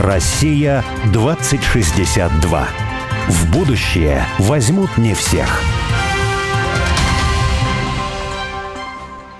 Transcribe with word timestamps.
Россия 0.00 0.82
2062. 1.12 2.68
В 3.28 3.50
будущее 3.52 4.24
возьмут 4.38 4.96
не 4.96 5.12
всех. 5.12 5.60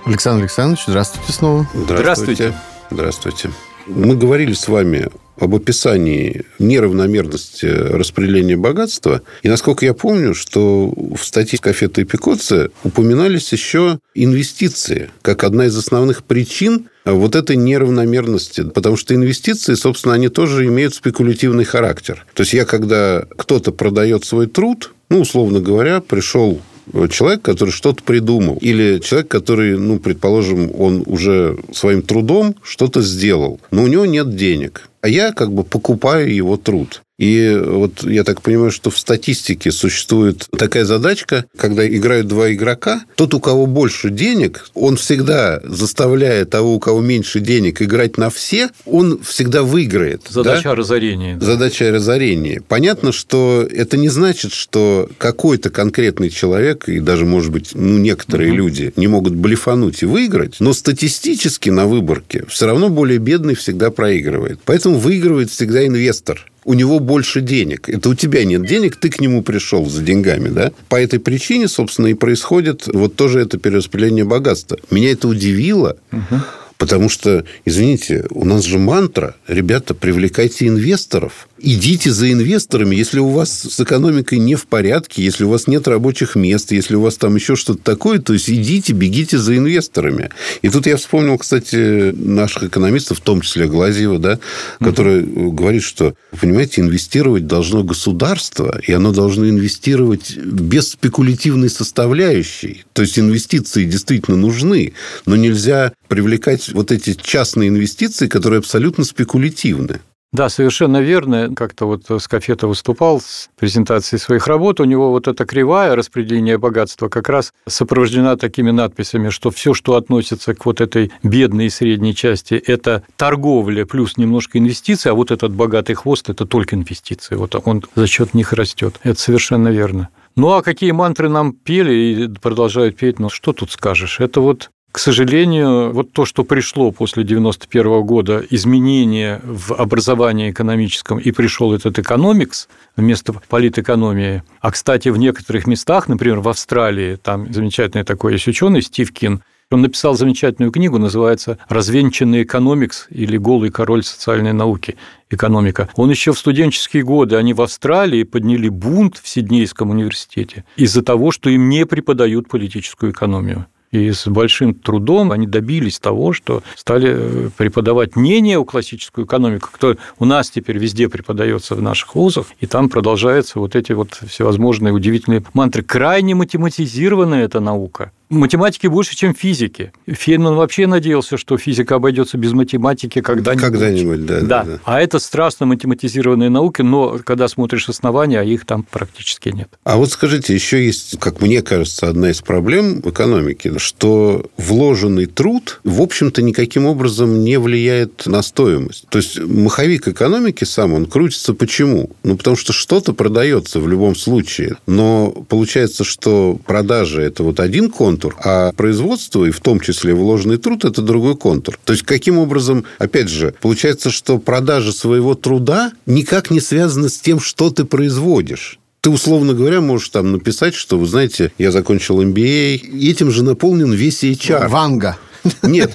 Александр 0.05 0.43
Александрович, 0.43 0.83
здравствуйте 0.85 1.31
снова. 1.33 1.67
Здравствуйте. 1.73 2.53
Здравствуйте. 2.91 3.49
Мы 3.87 4.15
говорили 4.15 4.53
с 4.53 4.67
вами 4.67 5.09
об 5.37 5.55
описании 5.55 6.43
неравномерности 6.59 7.65
распределения 7.65 8.57
богатства. 8.57 9.21
И, 9.41 9.49
насколько 9.49 9.85
я 9.85 9.93
помню, 9.93 10.33
что 10.33 10.91
в 10.91 11.23
статье 11.23 11.57
Скафета 11.57 12.01
и 12.01 12.05
Пикоция 12.05 12.69
упоминались 12.83 13.51
еще 13.51 13.99
инвестиции, 14.13 15.09
как 15.21 15.43
одна 15.43 15.65
из 15.65 15.77
основных 15.77 16.23
причин 16.23 16.89
вот 17.05 17.35
этой 17.35 17.55
неравномерности. 17.55 18.63
Потому 18.63 18.97
что 18.97 19.15
инвестиции, 19.15 19.73
собственно, 19.73 20.13
они 20.13 20.29
тоже 20.29 20.65
имеют 20.65 20.93
спекулятивный 20.93 21.63
характер. 21.63 22.25
То 22.33 22.41
есть 22.41 22.53
я, 22.53 22.65
когда 22.65 23.25
кто-то 23.37 23.71
продает 23.71 24.25
свой 24.25 24.47
труд, 24.47 24.93
ну, 25.09 25.21
условно 25.21 25.59
говоря, 25.59 26.01
пришел 26.01 26.61
человек, 27.09 27.41
который 27.41 27.71
что-то 27.71 28.03
придумал, 28.03 28.57
или 28.61 28.99
человек, 28.99 29.29
который, 29.29 29.77
ну, 29.77 29.99
предположим, 29.99 30.71
он 30.77 31.03
уже 31.05 31.57
своим 31.73 32.01
трудом 32.01 32.55
что-то 32.63 33.01
сделал, 33.01 33.59
но 33.71 33.83
у 33.83 33.87
него 33.87 34.05
нет 34.05 34.35
денег, 34.35 34.89
а 35.01 35.07
я 35.07 35.33
как 35.33 35.51
бы 35.51 35.63
покупаю 35.63 36.33
его 36.33 36.57
труд. 36.57 37.01
И 37.21 37.55
вот 37.63 38.03
я 38.03 38.23
так 38.23 38.41
понимаю, 38.41 38.71
что 38.71 38.89
в 38.89 38.97
статистике 38.97 39.71
существует 39.71 40.47
такая 40.57 40.85
задачка, 40.85 41.45
когда 41.55 41.87
играют 41.87 42.27
два 42.27 42.51
игрока, 42.51 43.03
тот, 43.13 43.35
у 43.35 43.39
кого 43.39 43.67
больше 43.67 44.09
денег, 44.09 44.67
он 44.73 44.97
всегда 44.97 45.61
заставляет 45.63 46.49
того, 46.49 46.73
у 46.73 46.79
кого 46.79 46.99
меньше 46.99 47.39
денег, 47.39 47.79
играть 47.79 48.17
на 48.17 48.31
все, 48.31 48.69
он 48.87 49.19
всегда 49.21 49.61
выиграет. 49.61 50.23
Задача 50.29 50.69
да? 50.69 50.75
разорения. 50.75 51.35
Да. 51.35 51.45
Задача 51.45 51.91
разорения. 51.91 52.63
Понятно, 52.67 53.11
что 53.11 53.67
это 53.71 53.97
не 53.97 54.09
значит, 54.09 54.51
что 54.51 55.07
какой-то 55.19 55.69
конкретный 55.69 56.31
человек, 56.31 56.89
и 56.89 56.99
даже, 56.99 57.25
может 57.25 57.51
быть, 57.51 57.75
ну, 57.75 57.99
некоторые 57.99 58.49
угу. 58.49 58.57
люди 58.57 58.93
не 58.95 59.05
могут 59.05 59.35
блефануть 59.35 60.01
и 60.01 60.07
выиграть, 60.07 60.55
но 60.59 60.73
статистически 60.73 61.69
на 61.69 61.85
выборке 61.85 62.45
все 62.47 62.65
равно 62.65 62.89
более 62.89 63.19
бедный 63.19 63.53
всегда 63.53 63.91
проигрывает. 63.91 64.59
Поэтому 64.65 64.90
выигрывает 64.97 65.49
всегда 65.49 65.85
инвестор 65.85 66.45
у 66.63 66.73
него 66.73 66.99
больше 66.99 67.41
денег. 67.41 67.89
Это 67.89 68.09
у 68.09 68.15
тебя 68.15 68.45
нет 68.45 68.65
денег, 68.65 68.95
ты 68.95 69.09
к 69.09 69.19
нему 69.19 69.41
пришел 69.41 69.89
за 69.89 70.01
деньгами, 70.01 70.49
да? 70.49 70.71
По 70.89 71.01
этой 71.01 71.19
причине, 71.19 71.67
собственно, 71.67 72.07
и 72.07 72.13
происходит 72.13 72.87
вот 72.87 73.15
тоже 73.15 73.39
это 73.39 73.57
перераспределение 73.57 74.25
богатства. 74.25 74.77
Меня 74.89 75.11
это 75.11 75.27
удивило, 75.27 75.97
угу. 76.11 76.41
потому 76.77 77.09
что, 77.09 77.45
извините, 77.65 78.25
у 78.29 78.45
нас 78.45 78.63
же 78.63 78.77
мантра, 78.77 79.35
ребята, 79.47 79.93
привлекайте 79.93 80.67
инвесторов 80.67 81.47
идите 81.61 82.11
за 82.11 82.31
инвесторами, 82.31 82.95
если 82.95 83.19
у 83.19 83.29
вас 83.29 83.51
с 83.51 83.79
экономикой 83.79 84.39
не 84.39 84.55
в 84.55 84.65
порядке, 84.67 85.23
если 85.23 85.43
у 85.43 85.49
вас 85.49 85.67
нет 85.67 85.87
рабочих 85.87 86.35
мест, 86.35 86.71
если 86.71 86.95
у 86.95 87.01
вас 87.01 87.17
там 87.17 87.35
еще 87.35 87.55
что-то 87.55 87.81
такое, 87.83 88.19
то 88.19 88.33
есть 88.33 88.49
идите, 88.49 88.93
бегите 88.93 89.37
за 89.37 89.57
инвесторами. 89.57 90.29
И 90.61 90.69
тут 90.69 90.87
я 90.87 90.97
вспомнил, 90.97 91.37
кстати, 91.37 92.11
наших 92.11 92.63
экономистов, 92.63 93.19
в 93.19 93.21
том 93.21 93.41
числе 93.41 93.67
Глазьева, 93.67 94.19
да, 94.19 94.39
который 94.79 95.23
угу. 95.23 95.51
говорит, 95.51 95.83
что, 95.83 96.15
понимаете, 96.39 96.81
инвестировать 96.81 97.47
должно 97.47 97.83
государство, 97.83 98.79
и 98.85 98.91
оно 98.91 99.11
должно 99.11 99.47
инвестировать 99.49 100.37
без 100.37 100.89
спекулятивной 100.89 101.69
составляющей. 101.69 102.85
То 102.93 103.01
есть 103.01 103.19
инвестиции 103.19 103.85
действительно 103.85 104.37
нужны, 104.37 104.93
но 105.25 105.35
нельзя 105.35 105.93
привлекать 106.07 106.73
вот 106.73 106.91
эти 106.91 107.13
частные 107.13 107.69
инвестиции, 107.69 108.27
которые 108.27 108.59
абсолютно 108.59 109.03
спекулятивны. 109.03 110.01
Да, 110.33 110.47
совершенно 110.47 111.01
верно. 111.01 111.53
Как-то 111.53 111.85
вот 111.85 112.03
Скафета 112.21 112.67
выступал 112.67 113.19
с 113.19 113.49
презентацией 113.59 114.17
своих 114.17 114.47
работ. 114.47 114.79
У 114.79 114.85
него 114.85 115.11
вот 115.11 115.27
эта 115.27 115.45
кривая 115.45 115.93
распределения 115.93 116.57
богатства 116.57 117.09
как 117.09 117.27
раз 117.27 117.53
сопровождена 117.67 118.37
такими 118.37 118.71
надписями, 118.71 119.29
что 119.29 119.51
все, 119.51 119.73
что 119.73 119.95
относится 119.95 120.55
к 120.55 120.65
вот 120.65 120.79
этой 120.79 121.11
бедной 121.21 121.65
и 121.65 121.69
средней 121.69 122.15
части, 122.15 122.53
это 122.53 123.03
торговля 123.17 123.85
плюс 123.85 124.15
немножко 124.15 124.57
инвестиции, 124.57 125.09
а 125.09 125.15
вот 125.15 125.31
этот 125.31 125.51
богатый 125.53 125.95
хвост– 125.95 126.29
это 126.29 126.45
только 126.45 126.77
инвестиции. 126.77 127.35
Вот 127.35 127.53
он 127.65 127.83
за 127.95 128.07
счет 128.07 128.33
них 128.33 128.53
растет. 128.53 129.01
Это 129.03 129.19
совершенно 129.19 129.67
верно. 129.67 130.09
Ну 130.37 130.53
а 130.53 130.61
какие 130.63 130.91
мантры 130.91 131.27
нам 131.27 131.51
пели 131.51 131.93
и 131.93 132.27
продолжают 132.29 132.95
петь, 132.95 133.19
ну 133.19 133.29
что 133.29 133.51
тут 133.51 133.71
скажешь? 133.71 134.21
Это 134.21 134.39
вот 134.39 134.71
к 134.91 134.99
сожалению, 134.99 135.91
вот 135.93 136.11
то, 136.11 136.25
что 136.25 136.43
пришло 136.43 136.91
после 136.91 137.23
1991 137.23 138.01
года, 138.05 138.43
изменение 138.49 139.39
в 139.43 139.73
образовании 139.73 140.51
экономическом, 140.51 141.17
и 141.17 141.31
пришел 141.31 141.73
этот 141.73 141.97
экономикс 141.97 142.67
вместо 142.97 143.33
политэкономии. 143.33 144.43
А, 144.59 144.71
кстати, 144.71 145.09
в 145.09 145.17
некоторых 145.17 145.65
местах, 145.65 146.09
например, 146.09 146.39
в 146.39 146.49
Австралии, 146.49 147.15
там 147.15 147.51
замечательный 147.53 148.03
такой 148.03 148.33
есть 148.33 148.47
ученый 148.47 148.81
Стив 148.81 149.11
Кин, 149.13 149.41
он 149.71 149.81
написал 149.81 150.15
замечательную 150.15 150.71
книгу, 150.71 150.97
называется 150.97 151.57
«Развенчанный 151.69 152.43
экономикс» 152.43 153.07
или 153.09 153.37
«Голый 153.37 153.71
король 153.71 154.03
социальной 154.03 154.51
науки. 154.51 154.97
Экономика». 155.29 155.87
Он 155.95 156.09
еще 156.09 156.33
в 156.33 156.39
студенческие 156.39 157.03
годы, 157.03 157.37
они 157.37 157.53
в 157.53 157.61
Австралии 157.61 158.23
подняли 158.23 158.67
бунт 158.67 159.17
в 159.17 159.27
Сиднейском 159.29 159.89
университете 159.89 160.65
из-за 160.75 161.01
того, 161.01 161.31
что 161.31 161.49
им 161.49 161.69
не 161.69 161.85
преподают 161.85 162.49
политическую 162.49 163.13
экономию. 163.13 163.65
И 163.91 164.11
с 164.11 164.27
большим 164.27 164.73
трудом 164.73 165.31
они 165.31 165.47
добились 165.47 165.99
того, 165.99 166.31
что 166.31 166.63
стали 166.75 167.13
э, 167.13 167.49
преподавать 167.57 168.15
не 168.15 168.39
неоклассическую 168.39 169.25
экономику, 169.25 169.69
кто 169.71 169.97
у 170.17 170.25
нас 170.25 170.49
теперь 170.49 170.77
везде 170.77 171.09
преподается 171.09 171.75
в 171.75 171.81
наших 171.81 172.15
вузах, 172.15 172.47
и 172.61 172.67
там 172.67 172.87
продолжаются 172.87 173.59
вот 173.59 173.75
эти 173.75 173.91
вот 173.91 174.13
всевозможные 174.27 174.93
удивительные 174.93 175.43
мантры. 175.53 175.83
Крайне 175.83 176.35
математизированная 176.35 177.43
эта 177.43 177.59
наука 177.59 178.11
математики 178.31 178.87
больше, 178.87 179.15
чем 179.15 179.35
физики. 179.35 179.91
Фейнман 180.07 180.55
вообще 180.55 180.87
надеялся, 180.87 181.37
что 181.37 181.57
физика 181.57 181.95
обойдется 181.95 182.37
без 182.37 182.53
математики 182.53 183.21
когда-нибудь. 183.21 183.63
Когда-нибудь, 183.63 184.25
да, 184.25 184.41
да. 184.41 184.63
да. 184.63 184.79
А 184.85 185.01
это 185.01 185.19
страстно 185.19 185.65
математизированные 185.65 186.49
науки, 186.49 186.81
но 186.81 187.19
когда 187.23 187.47
смотришь 187.47 187.89
основания, 187.89 188.39
а 188.39 188.43
их 188.43 188.65
там 188.65 188.83
практически 188.83 189.49
нет. 189.49 189.69
А 189.83 189.97
вот 189.97 190.11
скажите, 190.11 190.53
еще 190.53 190.83
есть, 190.83 191.19
как 191.19 191.41
мне 191.41 191.61
кажется, 191.61 192.07
одна 192.07 192.31
из 192.31 192.41
проблем 192.41 193.01
в 193.01 193.09
экономике, 193.09 193.77
что 193.77 194.49
вложенный 194.57 195.25
труд, 195.25 195.81
в 195.83 196.01
общем-то, 196.01 196.41
никаким 196.41 196.85
образом 196.85 197.43
не 197.43 197.59
влияет 197.59 198.25
на 198.25 198.41
стоимость. 198.41 199.07
То 199.09 199.17
есть 199.17 199.39
маховик 199.39 200.07
экономики 200.07 200.63
сам, 200.63 200.93
он 200.93 201.05
крутится 201.05 201.53
почему? 201.53 202.09
Ну, 202.23 202.37
потому 202.37 202.55
что 202.55 202.73
что-то 202.73 203.13
продается 203.13 203.79
в 203.79 203.87
любом 203.87 204.15
случае. 204.15 204.77
Но 204.87 205.31
получается, 205.49 206.03
что 206.03 206.59
продажа– 206.65 207.21
это 207.23 207.43
вот 207.43 207.59
один 207.59 207.89
контур, 207.89 208.20
контур, 208.21 208.35
а 208.43 208.71
производство, 208.73 209.45
и 209.45 209.51
в 209.51 209.59
том 209.59 209.79
числе 209.79 210.13
вложенный 210.13 210.57
труд, 210.57 210.85
это 210.85 211.01
другой 211.01 211.35
контур. 211.35 211.79
То 211.83 211.93
есть, 211.93 212.03
каким 212.03 212.37
образом, 212.37 212.85
опять 212.99 213.29
же, 213.29 213.53
получается, 213.61 214.11
что 214.11 214.37
продажа 214.37 214.91
своего 214.91 215.35
труда 215.35 215.91
никак 216.05 216.51
не 216.51 216.59
связана 216.59 217.09
с 217.09 217.17
тем, 217.17 217.39
что 217.39 217.69
ты 217.69 217.85
производишь 217.85 218.77
ты, 219.03 219.09
условно 219.09 219.55
говоря, 219.55 219.81
можешь 219.81 220.09
там 220.09 220.31
написать, 220.31 220.75
что, 220.75 220.99
вы 220.99 221.07
знаете, 221.07 221.51
я 221.57 221.71
закончил 221.71 222.21
MBA, 222.21 223.09
этим 223.09 223.31
же 223.31 223.43
наполнен 223.43 223.91
весь 223.91 224.23
HR. 224.23 224.67
Ванга. 224.67 225.17
Нет, 225.63 225.91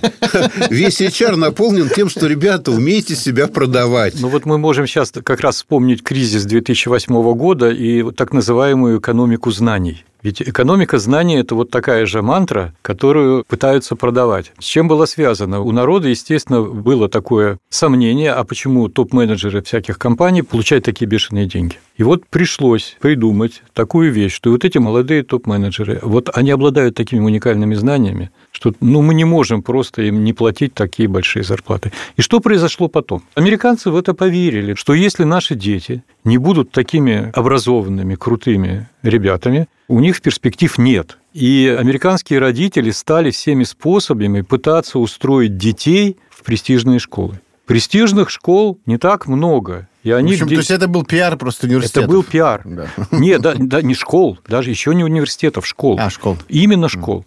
весь 0.70 1.00
HR 1.00 1.36
наполнен 1.36 1.88
тем, 1.88 2.08
что, 2.08 2.26
ребята, 2.26 2.72
умеете 2.72 3.14
себя 3.14 3.46
продавать. 3.46 4.20
Ну 4.20 4.26
вот 4.26 4.44
мы 4.44 4.58
можем 4.58 4.88
сейчас 4.88 5.12
как 5.12 5.40
раз 5.40 5.54
вспомнить 5.56 6.02
кризис 6.02 6.46
2008 6.46 7.34
года 7.34 7.70
и 7.70 8.10
так 8.10 8.32
называемую 8.32 8.98
экономику 8.98 9.52
знаний. 9.52 10.04
Ведь 10.26 10.42
экономика 10.42 10.98
знаний– 10.98 11.36
это 11.38 11.54
вот 11.54 11.70
такая 11.70 12.04
же 12.04 12.20
мантра, 12.20 12.74
которую 12.82 13.44
пытаются 13.44 13.94
продавать. 13.94 14.50
С 14.58 14.64
чем 14.64 14.88
было 14.88 15.06
связано? 15.06 15.60
У 15.60 15.70
народа, 15.70 16.08
естественно, 16.08 16.62
было 16.62 17.08
такое 17.08 17.58
сомнение, 17.68 18.32
а 18.32 18.42
почему 18.42 18.88
топ-менеджеры 18.88 19.62
всяких 19.62 20.00
компаний 20.00 20.42
получают 20.42 20.84
такие 20.84 21.06
бешеные 21.06 21.46
деньги? 21.46 21.76
И 21.96 22.02
вот 22.02 22.26
пришлось 22.26 22.96
придумать 23.00 23.62
такую 23.72 24.12
вещь, 24.12 24.34
что 24.34 24.50
вот 24.50 24.64
эти 24.64 24.76
молодые 24.76 25.22
топ-менеджеры, 25.22 26.00
вот 26.02 26.28
они 26.34 26.50
обладают 26.50 26.94
такими 26.94 27.20
уникальными 27.20 27.74
знаниями, 27.74 28.30
что 28.52 28.74
ну, 28.80 29.00
мы 29.00 29.14
не 29.14 29.24
можем 29.24 29.62
просто 29.62 30.02
им 30.02 30.22
не 30.22 30.34
платить 30.34 30.74
такие 30.74 31.08
большие 31.08 31.42
зарплаты. 31.42 31.92
И 32.16 32.22
что 32.22 32.40
произошло 32.40 32.88
потом? 32.88 33.22
Американцы 33.34 33.90
в 33.90 33.96
это 33.96 34.12
поверили, 34.12 34.74
что 34.74 34.92
если 34.92 35.24
наши 35.24 35.54
дети 35.54 36.04
не 36.24 36.36
будут 36.36 36.70
такими 36.70 37.30
образованными, 37.34 38.14
крутыми 38.14 38.88
ребятами, 39.02 39.66
у 39.88 40.00
них 40.00 40.20
перспектив 40.20 40.76
нет. 40.76 41.16
И 41.32 41.74
американские 41.78 42.40
родители 42.40 42.90
стали 42.90 43.30
всеми 43.30 43.64
способами 43.64 44.42
пытаться 44.42 44.98
устроить 44.98 45.56
детей 45.56 46.18
в 46.28 46.42
престижные 46.42 46.98
школы. 46.98 47.40
Престижных 47.66 48.30
школ 48.30 48.78
не 48.86 48.96
так 48.96 49.26
много. 49.26 49.88
И 50.06 50.12
они 50.12 50.30
в 50.30 50.34
общем, 50.34 50.46
где... 50.46 50.54
то 50.54 50.60
есть 50.60 50.70
это 50.70 50.86
был 50.86 51.04
пиар 51.04 51.36
просто 51.36 51.66
университетов? 51.66 52.04
Это 52.04 52.12
был 52.12 52.22
пиар. 52.22 52.62
Да. 52.64 52.86
Нет, 53.10 53.40
да, 53.40 53.54
да, 53.58 53.82
не 53.82 53.94
школ, 53.94 54.38
даже 54.46 54.70
еще 54.70 54.94
не 54.94 55.02
университетов, 55.02 55.66
школ. 55.66 55.98
А, 55.98 56.10
школ. 56.10 56.38
Именно 56.48 56.88
школ. 56.88 57.26